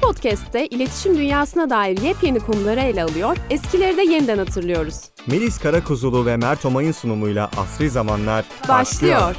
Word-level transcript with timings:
podcast'te 0.00 0.66
iletişim 0.66 1.16
dünyasına 1.16 1.70
dair 1.70 1.98
yepyeni 1.98 2.38
konuları 2.38 2.80
ele 2.80 3.02
alıyor, 3.02 3.36
eskileri 3.50 3.96
de 3.96 4.02
yeniden 4.02 4.38
hatırlıyoruz. 4.38 5.00
Melis 5.26 5.58
Karakuzulu 5.58 6.26
ve 6.26 6.36
Mert 6.36 6.64
Omay'ın 6.64 6.92
sunumuyla 6.92 7.50
Asri 7.56 7.90
Zamanlar 7.90 8.44
Başlıyor. 8.68 9.20
başlıyor. 9.20 9.36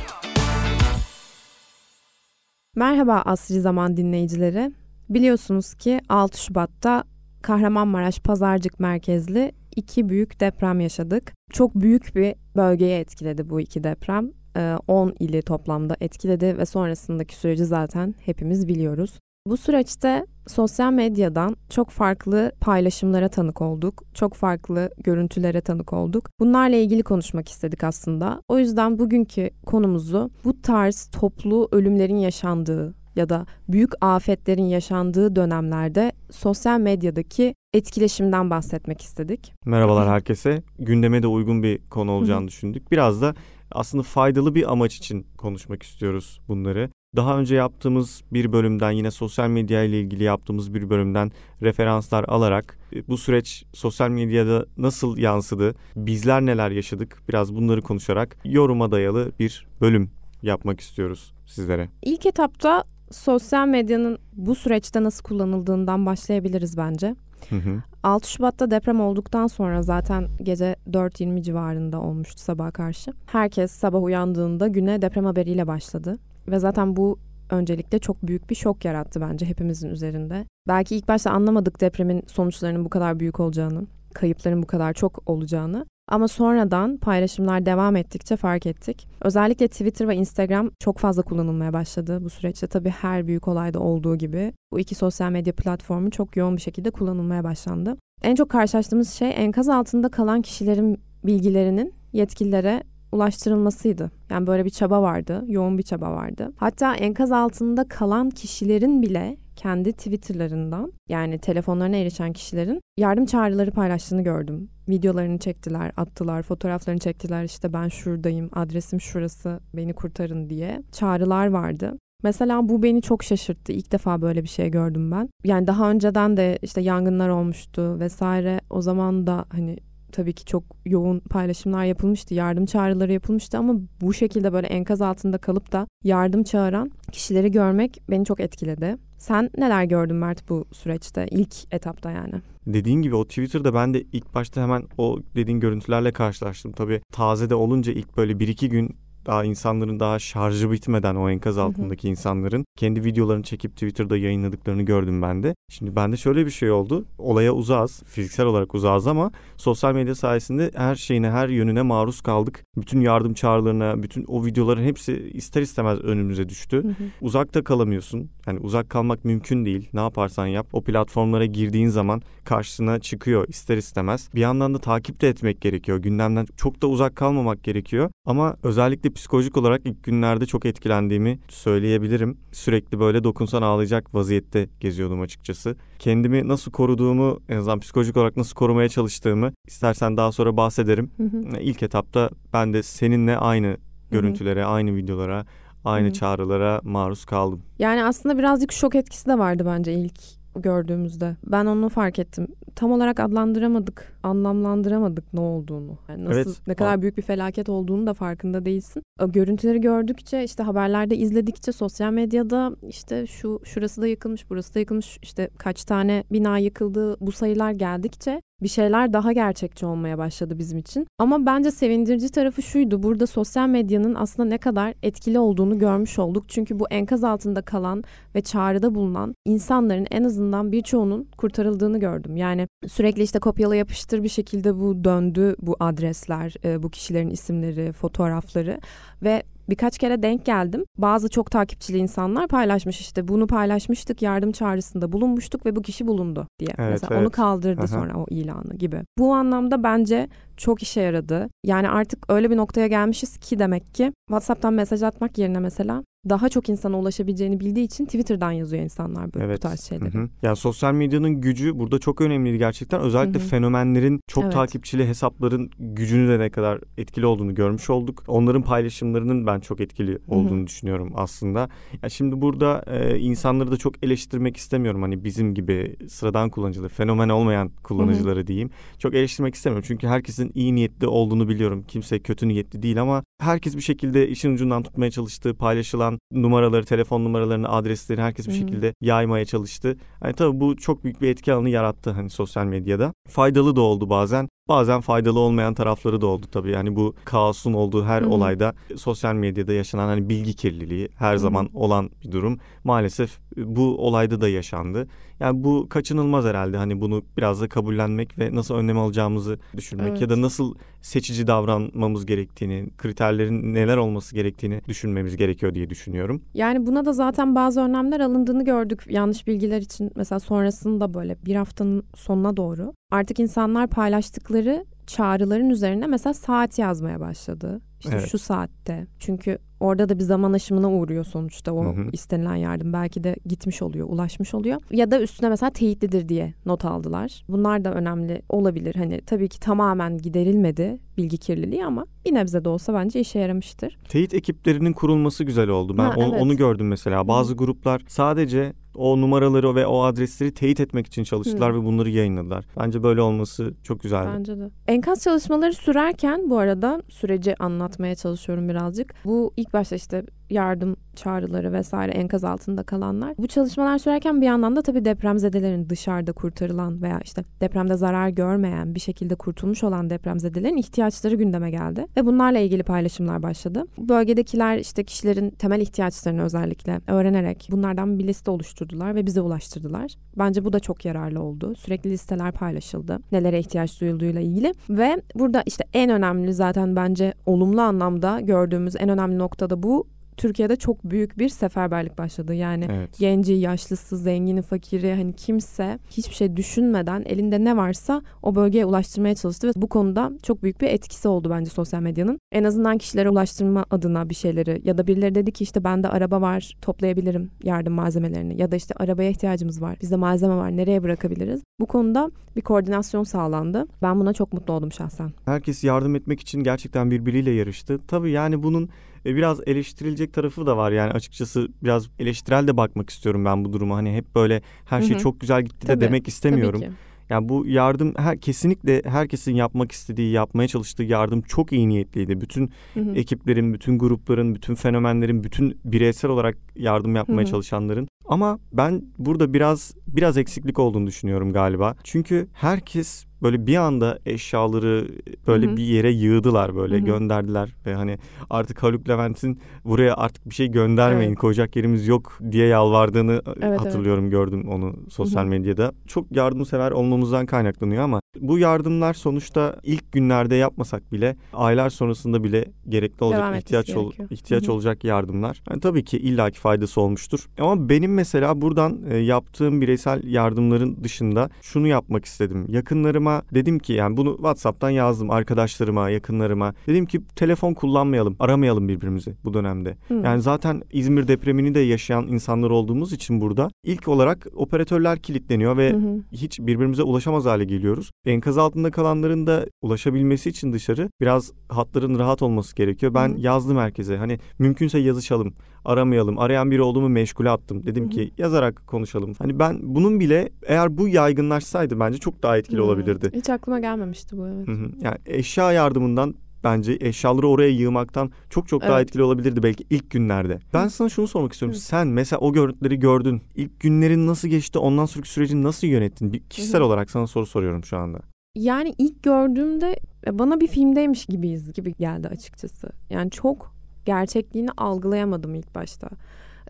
Merhaba 2.76 3.22
Asri 3.26 3.62
Zaman 3.62 3.98
dinleyicileri. 3.98 4.72
Biliyorsunuz 5.10 5.74
ki 5.74 6.00
6 6.10 6.42
Şubat'ta 6.44 7.04
Kahramanmaraş 7.42 8.20
Pazarcık 8.20 8.80
merkezli 8.80 9.52
iki 9.76 10.10
büyük 10.10 10.40
deprem 10.40 10.80
yaşadık. 10.80 11.34
Çok 11.52 11.76
büyük 11.76 12.16
bir 12.16 12.36
bölgeye 12.56 13.00
etkiledi 13.00 13.50
bu 13.50 13.62
iki 13.62 13.84
deprem. 13.84 14.32
Ee, 14.58 14.76
10 14.88 15.16
ili 15.20 15.42
toplamda 15.42 15.96
etkiledi 16.02 16.58
ve 16.58 16.66
sonrasındaki 16.66 17.36
süreci 17.36 17.66
zaten 17.66 18.16
hepimiz 18.26 18.68
biliyoruz. 18.68 19.20
Bu 19.48 19.58
süreçte 19.58 20.26
sosyal 20.50 20.92
medyadan 20.94 21.56
çok 21.70 21.90
farklı 21.90 22.52
paylaşımlara 22.62 23.30
tanık 23.30 23.62
olduk. 23.62 24.04
Çok 24.14 24.34
farklı 24.34 24.90
görüntülere 25.04 25.62
tanık 25.62 25.94
olduk. 25.94 26.30
Bunlarla 26.40 26.76
ilgili 26.76 27.04
konuşmak 27.04 27.50
istedik 27.50 27.84
aslında. 27.84 28.42
O 28.48 28.60
yüzden 28.60 29.00
bugünkü 29.00 29.50
konumuzu 29.66 30.32
bu 30.44 30.62
tarz 30.62 31.10
toplu 31.12 31.68
ölümlerin 31.72 32.18
yaşandığı 32.18 32.94
ya 33.16 33.30
da 33.30 33.46
büyük 33.68 33.92
afetlerin 34.02 34.64
yaşandığı 34.64 35.36
dönemlerde 35.36 36.12
sosyal 36.32 36.80
medyadaki 36.80 37.56
etkileşimden 37.74 38.50
bahsetmek 38.50 39.02
istedik. 39.02 39.54
Merhabalar 39.66 40.10
herkese. 40.10 40.64
Gündeme 40.80 41.24
de 41.24 41.28
uygun 41.28 41.64
bir 41.64 41.80
konu 41.90 42.12
olacağını 42.12 42.48
düşündük. 42.48 42.92
Biraz 42.92 43.22
da 43.22 43.36
aslında 43.72 44.04
faydalı 44.04 44.56
bir 44.56 44.72
amaç 44.72 44.96
için 44.96 45.28
konuşmak 45.38 45.84
istiyoruz 45.84 46.42
bunları. 46.48 46.90
Daha 47.16 47.40
önce 47.40 47.56
yaptığımız 47.56 48.22
bir 48.34 48.52
bölümden 48.52 48.92
yine 48.92 49.12
sosyal 49.12 49.50
medya 49.50 49.84
ile 49.84 50.02
ilgili 50.02 50.24
yaptığımız 50.24 50.74
bir 50.74 50.90
bölümden 50.90 51.32
referanslar 51.62 52.24
alarak 52.24 52.80
e, 52.96 53.08
bu 53.08 53.18
süreç 53.18 53.66
sosyal 53.74 54.10
medyada 54.10 54.66
nasıl 54.78 55.18
yansıdı, 55.18 55.76
bizler 55.96 56.42
neler 56.42 56.72
yaşadık 56.72 57.24
biraz 57.30 57.56
bunları 57.56 57.82
konuşarak 57.82 58.38
yoruma 58.46 58.92
dayalı 58.92 59.32
bir 59.40 59.68
bölüm 59.82 60.12
yapmak 60.42 60.80
istiyoruz 60.80 61.34
sizlere. 61.46 61.90
İlk 62.04 62.26
etapta 62.26 62.84
sosyal 63.12 63.68
medyanın 63.68 64.18
bu 64.34 64.56
süreçte 64.56 65.04
nasıl 65.04 65.24
kullanıldığından 65.24 66.06
başlayabiliriz 66.06 66.78
bence. 66.78 67.16
Hı 67.50 67.56
hı. 67.56 67.84
6 68.04 68.32
Şubat'ta 68.32 68.72
deprem 68.72 69.02
olduktan 69.02 69.48
sonra 69.48 69.82
zaten 69.82 70.28
gece 70.44 70.76
4.20 70.92 71.42
civarında 71.42 72.02
olmuştu 72.02 72.42
sabah 72.42 72.74
karşı. 72.74 73.14
Herkes 73.26 73.72
sabah 73.72 74.04
uyandığında 74.04 74.68
güne 74.68 75.02
deprem 75.02 75.26
haberiyle 75.26 75.68
başladı. 75.68 76.18
Ve 76.50 76.60
zaten 76.60 76.96
bu 76.96 77.20
öncelikle 77.50 78.00
çok 78.00 78.28
büyük 78.28 78.50
bir 78.50 78.56
şok 78.56 78.86
yarattı 78.86 79.22
bence 79.22 79.46
hepimizin 79.46 79.90
üzerinde. 79.90 80.46
Belki 80.68 80.96
ilk 80.96 81.08
başta 81.08 81.32
anlamadık 81.32 81.82
depremin 81.82 82.24
sonuçlarının 82.28 82.86
bu 82.86 82.90
kadar 82.90 83.20
büyük 83.20 83.40
olacağını, 83.40 83.88
kayıpların 84.14 84.64
bu 84.64 84.68
kadar 84.68 84.94
çok 84.94 85.30
olacağını. 85.30 85.86
Ama 86.10 86.28
sonradan 86.28 86.98
paylaşımlar 86.98 87.66
devam 87.66 87.96
ettikçe 87.96 88.36
fark 88.36 88.66
ettik. 88.66 89.08
Özellikle 89.22 89.68
Twitter 89.68 90.08
ve 90.08 90.16
Instagram 90.16 90.72
çok 90.80 90.98
fazla 90.98 91.22
kullanılmaya 91.22 91.74
başladı 91.74 92.20
bu 92.24 92.30
süreçte. 92.30 92.68
Tabii 92.68 92.90
her 92.90 93.28
büyük 93.28 93.48
olayda 93.48 93.80
olduğu 93.80 94.16
gibi 94.16 94.54
bu 94.72 94.80
iki 94.80 94.96
sosyal 94.96 95.32
medya 95.32 95.54
platformu 95.54 96.12
çok 96.12 96.38
yoğun 96.38 96.56
bir 96.56 96.62
şekilde 96.62 96.92
kullanılmaya 96.92 97.44
başlandı. 97.44 97.98
En 98.24 98.36
çok 98.36 98.50
karşılaştığımız 98.50 99.10
şey 99.10 99.32
enkaz 99.36 99.70
altında 99.70 100.10
kalan 100.10 100.42
kişilerin 100.42 101.02
bilgilerinin 101.26 101.94
yetkililere 102.14 102.84
ulaştırılmasıydı. 103.12 104.12
Yani 104.30 104.48
böyle 104.48 104.66
bir 104.66 104.70
çaba 104.70 105.02
vardı, 105.02 105.44
yoğun 105.48 105.78
bir 105.78 105.84
çaba 105.84 106.12
vardı. 106.12 106.54
Hatta 106.58 106.96
enkaz 106.96 107.32
altında 107.32 107.88
kalan 107.88 108.30
kişilerin 108.30 109.02
bile 109.02 109.38
kendi 109.56 109.94
Twitter'larından 109.94 110.94
yani 111.10 111.40
telefonlarına 111.40 111.96
erişen 111.96 112.34
kişilerin 112.34 112.82
yardım 112.98 113.26
çağrıları 113.26 113.72
paylaştığını 113.72 114.22
gördüm. 114.22 114.70
Videolarını 114.90 115.40
çektiler, 115.40 115.92
attılar, 115.98 116.42
fotoğraflarını 116.42 117.00
çektiler. 117.00 117.44
İşte 117.44 117.74
ben 117.74 117.88
şuradayım, 117.88 118.50
adresim 118.54 119.02
şurası, 119.02 119.60
beni 119.74 119.94
kurtarın 119.94 120.50
diye 120.50 120.84
çağrılar 120.92 121.48
vardı. 121.48 121.98
Mesela 122.24 122.70
bu 122.70 122.84
beni 122.84 123.02
çok 123.02 123.24
şaşırttı. 123.24 123.72
İlk 123.72 123.92
defa 123.92 124.22
böyle 124.22 124.44
bir 124.44 124.50
şey 124.50 124.72
gördüm 124.72 125.12
ben. 125.12 125.30
Yani 125.44 125.68
daha 125.68 125.92
önceden 125.92 126.38
de 126.38 126.60
işte 126.62 126.82
yangınlar 126.82 127.30
olmuştu 127.30 128.00
vesaire. 128.00 128.62
O 128.70 128.82
zaman 128.82 129.28
da 129.28 129.46
hani 129.50 129.78
tabii 130.12 130.34
ki 130.34 130.46
çok 130.46 130.64
yoğun 130.86 131.20
paylaşımlar 131.20 131.86
yapılmıştı. 131.86 132.34
Yardım 132.34 132.66
çağrıları 132.66 133.14
yapılmıştı 133.14 133.58
ama 133.58 133.74
bu 134.02 134.14
şekilde 134.14 134.54
böyle 134.54 134.68
enkaz 134.68 135.02
altında 135.02 135.38
kalıp 135.38 135.72
da 135.72 135.88
yardım 136.04 136.44
çağıran 136.44 136.92
kişileri 137.12 137.52
görmek 137.52 138.02
beni 138.10 138.26
çok 138.26 138.40
etkiledi. 138.40 138.98
Sen 139.18 139.50
neler 139.58 139.84
gördün 139.84 140.16
Mert 140.16 140.50
bu 140.50 140.66
süreçte 140.72 141.28
ilk 141.32 141.74
etapta 141.74 142.12
yani? 142.12 142.42
Dediğin 142.68 143.02
gibi 143.02 143.16
o 143.16 143.26
Twitter'da 143.26 143.74
ben 143.74 143.94
de 143.94 144.02
ilk 144.02 144.36
başta 144.36 144.62
hemen 144.62 144.84
o 144.98 145.20
dediğin 145.36 145.60
görüntülerle 145.60 146.12
karşılaştım. 146.12 146.72
Tabii 146.72 147.02
taze 147.14 147.50
de 147.50 147.56
olunca 147.56 147.94
ilk 147.94 148.18
böyle 148.18 148.40
bir 148.40 148.48
iki 148.48 148.70
gün 148.70 148.96
daha 149.30 149.44
insanların 149.44 150.00
daha 150.00 150.20
şarjı 150.20 150.72
bitmeden 150.72 151.16
o 151.16 151.30
enkaz 151.30 151.58
altındaki 151.58 152.10
insanların 152.10 152.66
kendi 152.78 153.04
videolarını 153.04 153.44
çekip 153.44 153.72
Twitter'da 153.72 154.18
yayınladıklarını 154.18 154.82
gördüm 154.82 155.22
ben 155.22 155.44
de. 155.44 155.56
Şimdi 155.70 155.96
bende 155.96 156.18
şöyle 156.18 156.46
bir 156.46 156.52
şey 156.52 156.72
oldu. 156.72 157.06
Olaya 157.18 157.54
uzağız. 157.54 158.04
Fiziksel 158.06 158.46
olarak 158.46 158.76
uzağız 158.76 159.08
ama 159.08 159.32
sosyal 159.58 159.94
medya 159.94 160.16
sayesinde 160.16 160.72
her 160.76 160.96
şeyine, 160.96 161.32
her 161.32 161.50
yönüne 161.50 161.82
maruz 161.82 162.22
kaldık. 162.22 162.64
Bütün 162.78 163.02
yardım 163.02 163.34
çağrılarına, 163.34 164.04
bütün 164.04 164.26
o 164.28 164.46
videoların 164.46 164.84
hepsi 164.84 165.32
ister 165.34 165.62
istemez 165.62 166.00
önümüze 166.00 166.50
düştü. 166.50 166.96
Uzakta 167.22 167.64
kalamıyorsun. 167.64 168.30
Yani 168.48 168.60
uzak 168.60 168.90
kalmak 168.90 169.26
mümkün 169.26 169.66
değil. 169.66 169.90
Ne 169.94 170.00
yaparsan 170.00 170.48
yap. 170.48 170.68
O 170.74 170.82
platformlara 170.82 171.46
girdiğin 171.46 171.90
zaman 171.90 172.22
karşısına 172.50 173.00
çıkıyor 173.00 173.48
ister 173.48 173.78
istemez. 173.78 174.30
Bir 174.36 174.40
yandan 174.40 174.74
da 174.74 174.80
takip 174.80 175.22
de 175.22 175.30
etmek 175.30 175.62
gerekiyor. 175.62 175.98
Gündemden 175.98 176.46
çok 176.58 176.82
da 176.82 176.88
uzak 176.88 177.16
kalmamak 177.16 177.64
gerekiyor. 177.64 178.10
Ama 178.26 178.56
özellikle 178.64 179.10
psikolojik 179.10 179.58
olarak 179.58 179.82
ilk 179.86 180.04
günlerde 180.04 180.46
çok 180.46 180.66
etkilendiğimi 180.66 181.40
söyleyebilirim. 181.50 182.38
Sürekli 182.52 183.00
böyle 183.00 183.24
dokunsan 183.24 183.62
ağlayacak 183.62 184.16
vaziyette 184.16 184.70
geziyordum 184.80 185.22
açıkçası. 185.22 185.76
Kendimi 186.00 186.48
nasıl 186.48 186.72
koruduğumu, 186.72 187.40
en 187.50 187.58
azından 187.58 187.80
psikolojik 187.80 188.18
olarak 188.18 188.38
nasıl 188.38 188.56
korumaya 188.56 188.90
çalıştığımı 188.90 189.52
istersen 189.68 190.18
daha 190.18 190.32
sonra 190.32 190.58
bahsederim. 190.58 191.12
İlk 191.60 191.84
etapta 191.84 192.30
ben 192.54 192.74
de 192.74 192.84
seninle 192.84 193.38
aynı 193.38 193.78
görüntülere, 194.12 194.66
aynı 194.66 194.96
videolara, 194.96 195.46
aynı 195.86 196.14
çağrılara 196.14 196.82
maruz 196.84 197.26
kaldım. 197.26 197.62
Yani 197.80 198.04
aslında 198.04 198.38
birazcık 198.38 198.72
şok 198.72 198.96
etkisi 198.96 199.28
de 199.28 199.38
vardı 199.38 199.64
bence 199.66 199.94
ilk 199.94 200.39
gördüğümüzde. 200.56 201.36
Ben 201.46 201.66
onu 201.66 201.90
fark 201.90 202.20
ettim. 202.20 202.48
Tam 202.76 202.92
olarak 202.92 203.20
adlandıramadık, 203.20 204.14
anlamlandıramadık 204.24 205.34
ne 205.34 205.40
olduğunu. 205.40 205.98
Yani 206.10 206.26
nasıl 206.26 206.38
Evet. 206.38 206.68
ne 206.68 206.74
kadar 206.76 207.02
büyük 207.02 207.18
bir 207.18 207.22
felaket 207.22 207.70
olduğunu 207.70 208.08
da 208.08 208.14
farkında 208.14 208.66
değilsin. 208.66 209.04
O 209.22 209.32
görüntüleri 209.32 209.82
gördükçe, 209.82 210.44
işte 210.44 210.64
haberlerde 210.64 211.18
izledikçe, 211.18 211.72
sosyal 211.72 212.12
medyada 212.12 212.76
işte 212.88 213.28
şu 213.28 213.62
şurası 213.64 214.02
da 214.02 214.08
yıkılmış, 214.08 214.50
burası 214.50 214.76
da 214.76 214.80
yıkılmış, 214.80 215.20
işte 215.22 215.50
kaç 215.58 215.86
tane 215.86 216.24
bina 216.32 216.58
yıkıldı 216.58 217.18
bu 217.22 217.32
sayılar 217.32 217.72
geldikçe 217.72 218.42
bir 218.62 218.68
şeyler 218.68 219.14
daha 219.14 219.32
gerçekçi 219.32 219.86
olmaya 219.86 220.18
başladı 220.18 220.60
bizim 220.60 220.78
için. 220.78 221.08
Ama 221.20 221.46
bence 221.46 221.72
sevindirici 221.72 222.30
tarafı 222.30 222.62
şuydu. 222.62 223.04
Burada 223.04 223.28
sosyal 223.28 223.70
medyanın 223.70 224.16
aslında 224.16 224.50
ne 224.50 224.58
kadar 224.58 224.94
etkili 225.04 225.40
olduğunu 225.40 225.80
görmüş 225.80 226.20
olduk. 226.20 226.50
Çünkü 226.50 226.80
bu 226.80 226.88
enkaz 226.90 227.24
altında 227.24 227.62
kalan 227.62 228.04
ve 228.36 228.42
çağrıda 228.42 228.96
bulunan 228.96 229.36
insanların 229.46 230.08
en 230.12 230.24
azından 230.24 230.72
birçoğunun 230.72 231.28
kurtarıldığını 231.38 232.00
gördüm. 232.00 232.38
Yani 232.38 232.68
sürekli 232.88 233.24
işte 233.24 233.40
kopyala 233.40 233.76
yapıştır 233.76 234.24
bir 234.24 234.30
şekilde 234.30 234.80
bu 234.80 235.04
döndü 235.04 235.56
bu 235.62 235.76
adresler, 235.80 236.56
e, 236.64 236.84
bu 236.84 236.90
kişilerin 236.90 237.30
isimleri, 237.30 237.92
fotoğrafları 237.92 238.80
ve 239.24 239.44
birkaç 239.70 239.98
kere 239.98 240.24
denk 240.24 240.46
geldim. 240.46 240.84
Bazı 240.98 241.30
çok 241.30 241.52
takipçili 241.52 241.98
insanlar 241.98 242.48
paylaşmış 242.48 243.00
işte 243.00 243.28
bunu 243.28 243.48
paylaşmıştık, 243.48 244.22
yardım 244.22 244.52
çağrısında 244.52 245.12
bulunmuştuk 245.12 245.66
ve 245.66 245.76
bu 245.76 245.82
kişi 245.82 246.08
bulundu 246.08 246.48
diye. 246.60 246.72
Evet, 246.78 246.92
Mesela 246.92 247.10
evet. 247.12 247.22
onu 247.22 247.32
kaldırdı 247.32 247.80
Aha. 247.80 247.88
sonra 247.88 248.18
o 248.18 248.26
ilanı 248.30 248.76
gibi. 248.76 249.02
Bu 249.18 249.34
anlamda 249.34 249.84
bence 249.84 250.30
çok 250.58 250.84
işe 250.84 251.02
yaradı. 251.02 251.50
Yani 251.66 251.90
artık 251.90 252.26
öyle 252.30 252.52
bir 252.52 252.58
noktaya 252.58 252.88
gelmişiz 252.88 253.38
ki 253.38 253.60
demek 253.60 253.96
ki 253.96 254.14
WhatsApp'tan 254.28 254.74
mesaj 254.74 255.04
atmak 255.04 255.38
yerine 255.38 255.60
mesela 255.60 256.04
daha 256.30 256.50
çok 256.50 256.70
insana 256.70 257.00
ulaşabileceğini 257.00 257.60
bildiği 257.60 257.86
için 257.86 258.06
Twitter'dan 258.06 258.52
yazıyor 258.52 258.84
insanlar 258.84 259.34
böyle 259.34 259.54
bu 259.54 259.58
tarz 259.58 259.82
şeyleri. 259.82 260.14
Hı 260.14 260.18
hı. 260.18 260.30
Yani 260.42 260.56
sosyal 260.56 260.94
medyanın 260.94 261.42
gücü 261.42 261.80
burada 261.80 262.00
çok 262.00 262.22
önemliydi 262.22 262.58
gerçekten. 262.58 263.02
Özellikle 263.02 263.40
Hı 263.40 263.44
hı. 263.44 263.48
fenomenlerin 263.48 264.20
çok 264.28 264.44
Evet. 264.44 264.54
takipçili 264.54 265.08
hesapların 265.08 265.72
gücünü 265.80 266.30
de 266.30 266.40
ne 266.40 266.50
kadar 266.50 266.82
etkili 266.98 267.26
olduğunu 267.26 267.56
görmüş 267.56 267.90
olduk. 267.90 268.24
Onların 268.28 268.62
paylaşımlarının 268.62 269.48
ben 269.48 269.60
çok 269.60 269.80
etkili 269.80 270.20
olduğunu 270.28 270.68
düşünüyorum 270.68 271.12
aslında. 271.16 271.70
Ya 272.04 272.10
şimdi 272.10 272.42
burada 272.42 272.84
e, 272.88 273.20
insanları 273.20 273.72
da 273.72 273.78
çok 273.78 274.04
eleştirmek 274.06 274.58
istemiyorum. 274.58 275.02
Hani 275.02 275.24
bizim 275.24 275.54
gibi 275.54 275.96
sıradan 276.10 276.50
kullanıcıları, 276.50 276.90
fenomen 276.90 277.30
olmayan 277.30 277.72
kullanıcıları 277.84 278.48
diyeyim. 278.48 278.70
Çok 278.98 279.16
eleştirmek 279.16 279.56
istemiyorum. 279.56 279.86
Çünkü 279.88 280.08
herkesin 280.08 280.52
iyi 280.56 280.76
niyetli 280.76 281.08
olduğunu 281.08 281.50
biliyorum. 281.50 281.86
Kimse 281.88 282.20
kötü 282.20 282.48
niyetli 282.48 282.84
değil 282.84 283.02
ama 283.02 283.24
herkes 283.42 283.76
bir 283.76 283.82
şekilde 283.82 284.28
işin 284.30 284.54
ucundan 284.54 284.84
tutmaya 284.84 285.12
çalıştığı 285.12 285.54
paylaşılan 285.56 286.09
olan 286.10 286.20
numaraları, 286.32 286.86
telefon 286.86 287.26
numaralarını, 287.26 287.70
adresleri 287.70 288.22
herkes 288.22 288.48
bir 288.48 288.54
şekilde 288.54 288.94
yaymaya 289.02 289.46
çalıştı. 289.46 289.98
Yani 290.24 290.34
tabii 290.34 290.60
bu 290.60 290.78
çok 290.78 291.04
büyük 291.04 291.22
bir 291.22 291.30
etki 291.30 291.54
alanı 291.54 291.70
yarattı 291.70 292.10
hani 292.12 292.30
sosyal 292.30 292.66
medyada. 292.66 293.14
Faydalı 293.28 293.76
da 293.76 293.82
oldu 293.82 294.10
bazen. 294.10 294.50
Bazen 294.70 295.02
faydalı 295.02 295.40
olmayan 295.40 295.74
tarafları 295.74 296.22
da 296.22 296.28
oldu 296.28 296.46
tabii. 296.52 296.72
Yani 296.72 296.96
bu 296.96 297.16
kaosun 297.26 297.74
olduğu 297.74 298.06
her 298.06 298.22
Hı 298.22 298.26
hı. 298.26 298.30
olayda 298.30 298.74
sosyal 298.96 299.34
medyada 299.34 299.74
yaşanan 299.74 300.08
hani 300.08 300.30
bilgi 300.30 300.54
kirliliği 300.54 301.10
her 301.16 301.34
hı. 301.34 301.40
zaman 301.40 301.70
olan 301.74 302.10
bir 302.26 302.32
durum. 302.32 302.60
Maalesef 302.84 303.40
bu 303.58 303.98
olayda 304.08 304.42
da 304.42 304.50
yaşandı. 304.50 305.08
Yani 305.40 305.64
bu 305.64 305.90
kaçınılmaz 305.90 306.46
herhalde. 306.46 306.78
Hani 306.78 307.02
bunu 307.02 307.24
biraz 307.38 307.62
da 307.62 307.70
kabullenmek 307.70 308.40
ve 308.40 308.56
nasıl 308.56 308.76
önlem 308.76 309.00
alacağımızı 309.00 309.60
düşünmek 309.78 310.08
Evet. 310.10 310.22
ya 310.22 310.30
da 310.30 310.42
nasıl 310.42 310.76
seçici 311.02 311.48
davranmamız 311.48 312.26
gerektiğini, 312.26 312.90
kriterlerin 312.98 313.74
neler 313.74 313.98
olması 313.98 314.36
gerektiğini 314.36 314.82
düşünmemiz 314.88 315.38
gerekiyor 315.38 315.76
diye 315.76 315.90
düşünüyorum. 315.90 316.42
Yani 316.54 316.86
buna 316.86 317.06
da 317.06 317.14
zaten 317.14 317.56
bazı 317.56 317.82
önlemler 317.82 318.20
alındığını 318.20 318.66
gördük 318.66 319.06
yanlış 319.10 319.48
bilgiler 319.48 319.82
için. 319.82 320.12
Mesela 320.16 320.40
sonrasında 320.40 321.14
böyle 321.14 321.38
bir 321.46 321.56
haftanın 321.56 322.04
sonuna 322.16 322.58
doğru 322.58 322.94
artık 323.12 323.40
insanlar 323.40 323.88
paylaştıkları 323.88 324.86
çağrıların 325.08 325.70
üzerine 325.70 326.08
mesela 326.08 326.34
saat 326.34 326.80
yazmaya 326.80 327.20
başladı. 327.20 327.82
İşte 328.00 328.12
Evet. 328.16 328.28
şu 328.32 328.38
saatte. 328.38 329.08
Çünkü 329.20 329.58
orada 329.80 330.10
da 330.10 330.20
bir 330.20 330.24
zaman 330.24 330.54
aşımına 330.54 330.92
uğruyor 330.92 331.24
sonuçta 331.26 331.74
o 331.74 331.86
Hı 331.86 331.90
hı. 331.90 332.08
istenilen 332.14 332.56
yardım. 332.56 332.94
Belki 332.94 333.24
de 333.24 333.36
gitmiş 333.46 333.82
oluyor, 333.82 334.08
ulaşmış 334.10 334.54
oluyor. 334.54 334.82
Ya 334.92 335.12
da 335.12 335.22
üstüne 335.22 335.50
mesela 335.50 335.70
teyitlidir 335.70 336.30
diye 336.30 336.54
not 336.66 336.86
aldılar. 336.86 337.44
Bunlar 337.50 337.86
da 337.86 337.94
önemli 337.94 338.42
olabilir. 338.50 338.96
Hani 338.96 339.22
tabii 339.22 339.50
ki 339.50 339.60
tamamen 339.60 340.18
giderilmedi 340.18 341.00
bilgi 341.18 341.38
kirliliği 341.38 341.86
ama 341.86 342.06
bir 342.26 342.34
nebze 342.34 342.66
de 342.66 342.70
olsa 342.70 342.94
bence 342.94 343.20
işe 343.20 343.40
yaramıştır. 343.40 343.98
Teyit 344.10 344.34
ekiplerinin 344.34 344.94
kurulması 344.94 345.44
güzel 345.44 345.70
oldu. 345.70 345.98
Ben 345.98 346.04
Ha, 346.04 346.14
onu, 346.18 346.32
evet. 346.34 346.42
onu 346.42 346.56
gördüm 346.58 346.88
mesela. 346.88 347.28
Bazı 347.28 347.54
gruplar 347.56 348.02
sadece 348.08 348.74
o 348.96 349.22
numaraları 349.22 349.76
ve 349.76 349.86
o 349.86 350.02
adresleri 350.02 350.54
teyit 350.54 350.80
etmek 350.80 351.08
için 351.08 351.24
çalıştılar 351.24 351.74
Hı. 351.74 351.82
ve 351.82 351.86
bunları 351.86 352.10
yayınladılar. 352.10 352.66
Bence 352.80 353.04
böyle 353.04 353.22
olması 353.22 353.74
çok 353.84 354.02
güzeldi. 354.04 354.30
Bence 354.38 354.58
de. 354.58 354.70
Enkaz 354.88 355.24
çalışmaları 355.24 355.74
sürerken 355.74 356.50
bu 356.50 356.58
arada 356.58 357.02
süreci 357.10 357.56
anlatmaya 357.64 358.16
çalışıyorum 358.16 358.70
birazcık. 358.70 359.14
Bu 359.26 359.54
ilk 359.58 359.74
başta 359.74 359.96
işte 359.96 360.24
yardım 360.50 360.96
çağrıları 361.16 361.74
vesaire 361.74 362.12
enkaz 362.12 362.44
altında 362.44 362.84
kalanlar. 362.84 363.36
Bu 363.38 363.48
çalışmalar 363.48 363.98
sürerken 363.98 364.42
bir 364.42 364.46
yandan 364.46 364.76
da 364.76 364.82
tabii 364.82 365.06
depremzedelerin 365.06 365.90
dışarıda 365.90 366.32
kurtarılan 366.32 367.02
veya 367.02 367.20
işte 367.24 367.44
depremde 367.62 367.96
zarar 367.96 368.30
görmeyen 368.30 368.96
bir 368.96 369.00
şekilde 369.00 369.36
kurtulmuş 369.36 369.84
olan 369.84 370.10
depremzedelerin 370.10 370.78
ihtiyaçları 370.78 371.36
gündeme 371.36 371.72
geldi. 371.72 372.06
Ve 372.18 372.26
bunlarla 372.26 372.60
ilgili 372.60 372.84
paylaşımlar 372.84 373.44
başladı. 373.44 373.86
Bölgedekiler 373.98 374.78
işte 374.78 375.04
kişilerin 375.04 375.50
temel 375.50 375.82
ihtiyaçlarını 375.82 376.44
özellikle 376.44 377.00
öğrenerek 377.08 377.68
bunlardan 377.72 378.20
bir 378.20 378.28
liste 378.28 378.52
oluşturdular 378.52 379.16
ve 379.16 379.26
bize 379.26 379.42
ulaştırdılar. 379.42 380.16
Bence 380.38 380.66
bu 380.66 380.74
da 380.74 380.80
çok 380.80 381.06
yararlı 381.06 381.42
oldu. 381.42 381.76
Sürekli 381.76 382.10
listeler 382.10 382.52
paylaşıldı. 382.52 383.20
Nelere 383.32 383.60
ihtiyaç 383.60 384.02
duyulduğuyla 384.02 384.42
ilgili. 384.42 384.74
Ve 384.90 385.22
burada 385.36 385.64
işte 385.66 385.84
en 385.94 386.10
önemli 386.10 386.54
zaten 386.54 386.96
bence 386.96 387.34
olumlu 387.46 387.82
anlamda 387.82 388.40
gördüğümüz 388.40 388.96
en 389.00 389.10
önemli 389.10 389.38
nokta 389.38 389.70
da 389.70 389.84
bu. 389.84 390.08
Türkiye'de 390.40 390.76
çok 390.76 391.04
büyük 391.04 391.38
bir 391.38 391.50
seferberlik 391.50 392.18
başladı. 392.18 392.54
Yani 392.54 392.88
Evet. 392.92 393.20
genci, 393.20 393.54
yaşlısı, 393.54 394.18
zengini, 394.18 394.62
fakiri 394.62 395.16
hani 395.16 395.34
kimse 395.34 396.00
hiçbir 396.10 396.36
şey 396.36 396.58
düşünmeden 396.58 397.24
elinde 397.26 397.64
ne 397.64 397.78
varsa 397.78 398.22
o 398.44 398.56
bölgeye 398.56 398.86
ulaştırmaya 398.86 399.36
çalıştı 399.36 399.68
ve 399.68 399.72
bu 399.76 399.90
konuda 399.90 400.32
çok 400.44 400.64
büyük 400.64 400.82
bir 400.82 400.88
etkisi 400.88 401.28
oldu 401.28 401.50
bence 401.50 401.70
sosyal 401.70 402.02
medyanın. 402.02 402.40
En 402.52 402.64
azından 402.64 402.98
kişilere 402.98 403.30
ulaştırma 403.30 403.86
adına 403.92 404.30
bir 404.30 404.36
şeyleri 404.36 404.82
ya 404.84 404.98
da 404.98 405.08
birileri 405.08 405.36
dedi 405.36 405.52
ki 405.52 405.64
işte 405.64 405.84
bende 405.84 406.10
araba 406.10 406.42
var 406.42 406.78
toplayabilirim 406.82 407.52
yardım 407.64 407.94
malzemelerini 407.94 408.62
ya 408.62 408.72
da 408.72 408.76
işte 408.76 408.94
arabaya 408.98 409.30
ihtiyacımız 409.30 409.82
var 409.82 409.98
bizde 410.02 410.16
malzeme 410.16 410.56
var 410.56 410.78
nereye 410.78 411.04
bırakabiliriz? 411.04 411.62
Bu 411.80 411.86
konuda 411.86 412.32
bir 412.56 412.62
koordinasyon 412.62 413.24
sağlandı. 413.24 413.88
Ben 414.02 414.20
buna 414.20 414.34
çok 414.34 414.54
mutlu 414.54 414.74
oldum 414.74 414.92
şahsen. 414.92 415.32
Herkes 415.46 415.84
yardım 415.84 416.16
etmek 416.16 416.40
için 416.40 416.64
gerçekten 416.64 417.12
birbiriyle 417.12 417.52
yarıştı. 417.52 418.00
Tabii 418.08 418.32
yani 418.32 418.64
bunun 418.64 418.90
e, 419.30 419.36
biraz 419.36 419.60
eleştirilecek 419.68 420.34
tarafı 420.34 420.66
da 420.66 420.78
var. 420.78 420.92
Yani 420.92 421.12
açıkçası 421.12 421.68
biraz 421.84 422.10
eleştirel 422.20 422.68
de 422.68 422.78
bakmak 422.78 423.10
istiyorum 423.10 423.46
ben 423.46 423.66
bu 423.66 423.74
duruma. 423.74 423.96
Hani 423.96 424.16
hep 424.16 424.36
böyle 424.36 424.62
her 424.86 425.02
şey 425.02 425.12
Hı 425.12 425.16
hı. 425.16 425.24
çok 425.24 425.40
güzel 425.40 425.64
gitti 425.64 425.82
de 425.82 425.94
Tabii, 425.94 426.02
demek 426.02 426.28
istemiyorum. 426.28 426.82
Tabii 426.82 426.92
ki. 426.92 426.98
Yani 427.30 427.50
bu 427.50 427.68
yardım 427.68 428.14
her, 428.18 428.40
kesinlikle 428.40 429.02
herkesin 429.06 429.56
yapmak 429.56 429.92
istediği, 429.92 430.32
yapmaya 430.32 430.68
çalıştığı 430.68 431.04
yardım 431.04 431.42
çok 431.42 431.72
iyi 431.72 431.90
niyetliydi. 431.90 432.42
Bütün 432.42 432.72
Hı 432.94 433.00
hı. 433.00 433.12
ekiplerin, 433.16 433.74
bütün 433.74 434.00
grupların, 434.00 434.56
bütün 434.56 434.76
fenomenlerin, 434.76 435.44
bütün 435.44 435.80
bireysel 435.86 436.32
olarak 436.32 436.58
yardım 436.76 437.16
yapmaya 437.16 437.42
Hı 437.42 437.46
hı. 437.46 437.52
çalışanların. 437.52 438.08
Ama 438.30 438.60
ben 438.74 439.02
burada 439.18 439.54
biraz 439.54 439.94
biraz 440.08 440.38
eksiklik 440.38 440.80
olduğunu 440.80 441.08
düşünüyorum 441.08 441.54
galiba. 441.54 441.96
Çünkü 442.04 442.48
herkes 442.54 443.26
böyle 443.42 443.68
bir 443.68 443.76
anda 443.76 444.20
eşyaları 444.26 445.08
böyle 445.48 445.68
Hı 445.68 445.72
hı. 445.72 445.78
bir 445.78 445.84
yere 445.84 446.12
yığdılar 446.12 446.76
böyle 446.76 446.96
Hı 446.98 447.02
hı. 447.02 447.06
gönderdiler 447.06 447.76
ve 447.86 447.94
hani 447.94 448.18
artık 448.50 448.84
Haluk 448.84 449.10
Levent'in 449.10 449.60
buraya 449.86 450.16
artık 450.16 450.50
bir 450.50 450.56
şey 450.56 450.68
göndermeyin 450.68 451.30
Evet. 451.30 451.40
koyacak 451.40 451.76
yerimiz 451.76 452.08
yok 452.08 452.40
diye 452.52 452.68
yalvardığını 452.68 453.42
evet. 453.62 453.80
hatırlıyorum 453.80 454.30
gördüm 454.30 454.68
onu 454.70 454.96
sosyal 455.10 455.42
Hı 455.42 455.46
hı. 455.46 455.50
medyada. 455.50 455.92
Çok 456.08 456.36
yardımsever 456.36 456.92
olmamızdan 456.92 457.46
kaynaklanıyor 457.46 458.04
ama 458.04 458.22
bu 458.40 458.60
yardımlar 458.60 459.14
sonuçta 459.14 459.76
ilk 459.84 460.12
günlerde 460.12 460.56
yapmasak 460.56 461.12
bile 461.12 461.36
aylar 461.54 461.90
sonrasında 461.90 462.44
bile 462.44 462.66
gerekli 462.90 463.24
olacak 463.24 463.42
Devam 463.44 463.56
ihtiyaç 463.56 463.90
ol, 463.90 464.04
gerekiyor. 464.06 464.30
ihtiyaç 464.32 464.64
Hı 464.64 464.68
hı. 464.68 464.74
olacak 464.74 465.04
yardımlar. 465.04 465.62
Yani 465.70 465.80
tabii 465.80 466.04
ki 466.04 466.18
illaki 466.18 466.60
faydası 466.60 467.02
olmuştur. 467.02 467.50
Ama 467.60 467.90
benim 467.90 468.14
mesela 468.20 468.62
buradan 468.62 469.00
e, 469.10 469.18
yaptığım 469.18 469.82
bireysel 469.82 470.24
yardımların 470.24 471.04
dışında 471.04 471.50
şunu 471.62 471.88
yapmak 471.88 472.26
istedim. 472.26 472.66
Yakınlarıma 472.70 473.42
dedim 473.54 473.80
ki 473.80 473.94
yani 473.94 474.18
bunu 474.18 474.36
WhatsApp'tan 474.36 474.90
yazdım 474.90 475.32
arkadaşlarıma, 475.32 476.10
yakınlarıma. 476.10 476.74
Dedim 476.88 477.06
ki 477.06 477.22
telefon 477.36 477.74
kullanmayalım, 477.74 478.36
aramayalım 478.40 478.88
birbirimizi 478.88 479.36
bu 479.44 479.54
dönemde. 479.54 479.98
Hı. 480.08 480.14
Yani 480.14 480.42
zaten 480.42 480.82
İzmir 480.92 481.28
depremini 481.28 481.76
de 481.76 481.80
yaşayan 481.80 482.28
insanlar 482.28 482.70
olduğumuz 482.70 483.14
için 483.14 483.42
burada 483.42 483.70
ilk 483.84 484.08
olarak 484.08 484.48
operatörler 484.56 485.20
kilitleniyor 485.20 485.78
ve 485.78 485.94
hı. 485.94 486.24
hiç 486.32 486.60
birbirimize 486.60 487.04
ulaşamaz 487.04 487.46
hale 487.46 487.66
geliyoruz. 487.66 488.12
Enkaz 488.26 488.58
altında 488.58 488.92
kalanların 488.92 489.48
da 489.48 489.66
ulaşabilmesi 489.82 490.50
için 490.50 490.74
dışarı 490.74 491.10
biraz 491.22 491.52
hatların 491.70 492.20
rahat 492.20 492.42
olması 492.42 492.76
gerekiyor. 492.76 493.14
Ben 493.14 493.30
Hı. 493.30 493.40
yazdım 493.40 493.78
herkese 493.78 494.18
hani 494.18 494.40
mümkünse 494.60 495.00
yazışalım, 495.00 495.54
aramayalım. 495.90 496.40
Arayan 496.40 496.72
biri 496.72 496.82
olduğumu 496.82 497.10
meşgule 497.10 497.50
attım. 497.50 497.86
Dedim 497.86 498.04
Hı 498.04 498.08
hı. 498.08 498.12
ki 498.12 498.32
yazarak 498.38 498.88
konuşalım. 498.88 499.34
Hani 499.40 499.60
ben 499.60 499.80
bunun 499.82 500.20
bile 500.20 500.50
eğer 500.68 500.98
bu 500.98 501.08
yaygınlaşsaydı 501.08 502.00
bence 502.00 502.18
çok 502.18 502.44
daha 502.44 502.58
etkili 502.58 502.80
Hı. 502.80 502.84
olabilirdi. 502.84 503.32
Hiç 503.34 503.50
aklıma 503.50 503.80
gelmemişti 503.80 504.38
bu 504.38 504.48
evet. 504.48 504.68
Hı 504.68 504.72
hı. 504.72 504.92
Yani 505.02 505.18
eşya 505.26 505.72
yardımından 505.72 506.36
bence 506.64 506.98
eşyaları 507.02 507.48
oraya 507.48 507.70
yığmaktan 507.70 508.32
çok 508.50 508.68
çok 508.68 508.82
daha 508.82 508.98
Evet. 509.00 509.08
etkili 509.08 509.24
olabilirdi 509.24 509.64
belki 509.64 509.84
ilk 509.90 510.12
günlerde. 510.12 510.60
Ben 510.74 510.88
sana 510.88 511.10
şunu 511.10 511.28
sormak 511.28 511.54
istiyorum. 511.54 511.76
Hı. 511.76 511.82
Sen 511.82 512.08
mesela 512.08 512.40
o 512.40 512.54
görüntüleri 512.54 513.00
gördün. 513.00 513.42
İlk 513.56 513.80
günlerin 513.80 514.28
nasıl 514.28 514.48
geçti? 514.48 514.80
Ondan 514.80 515.06
sonraki 515.06 515.30
süreci 515.30 515.64
nasıl 515.64 515.88
yönettin? 515.88 516.34
Bir 516.34 516.40
kişisel 516.40 516.80
Hı 516.80 516.84
hı. 516.84 516.88
olarak 516.88 517.12
sana 517.12 517.28
soru 517.28 517.46
soruyorum 517.46 517.84
şu 517.84 517.98
anda. 517.98 518.20
Yani 518.56 518.94
ilk 518.98 519.24
gördüğümde 519.24 520.00
e, 520.28 520.40
bana 520.40 520.60
bir 520.60 520.68
filmdeymiş 520.68 521.26
gibiyiz 521.26 521.74
gibi 521.74 521.94
geldi 521.96 522.28
açıkçası. 522.28 522.90
Yani 523.10 523.32
çok 523.32 523.79
gerçekliğini 524.10 524.70
algılayamadım 524.78 525.56
ilk 525.56 525.76
başta. 525.76 526.10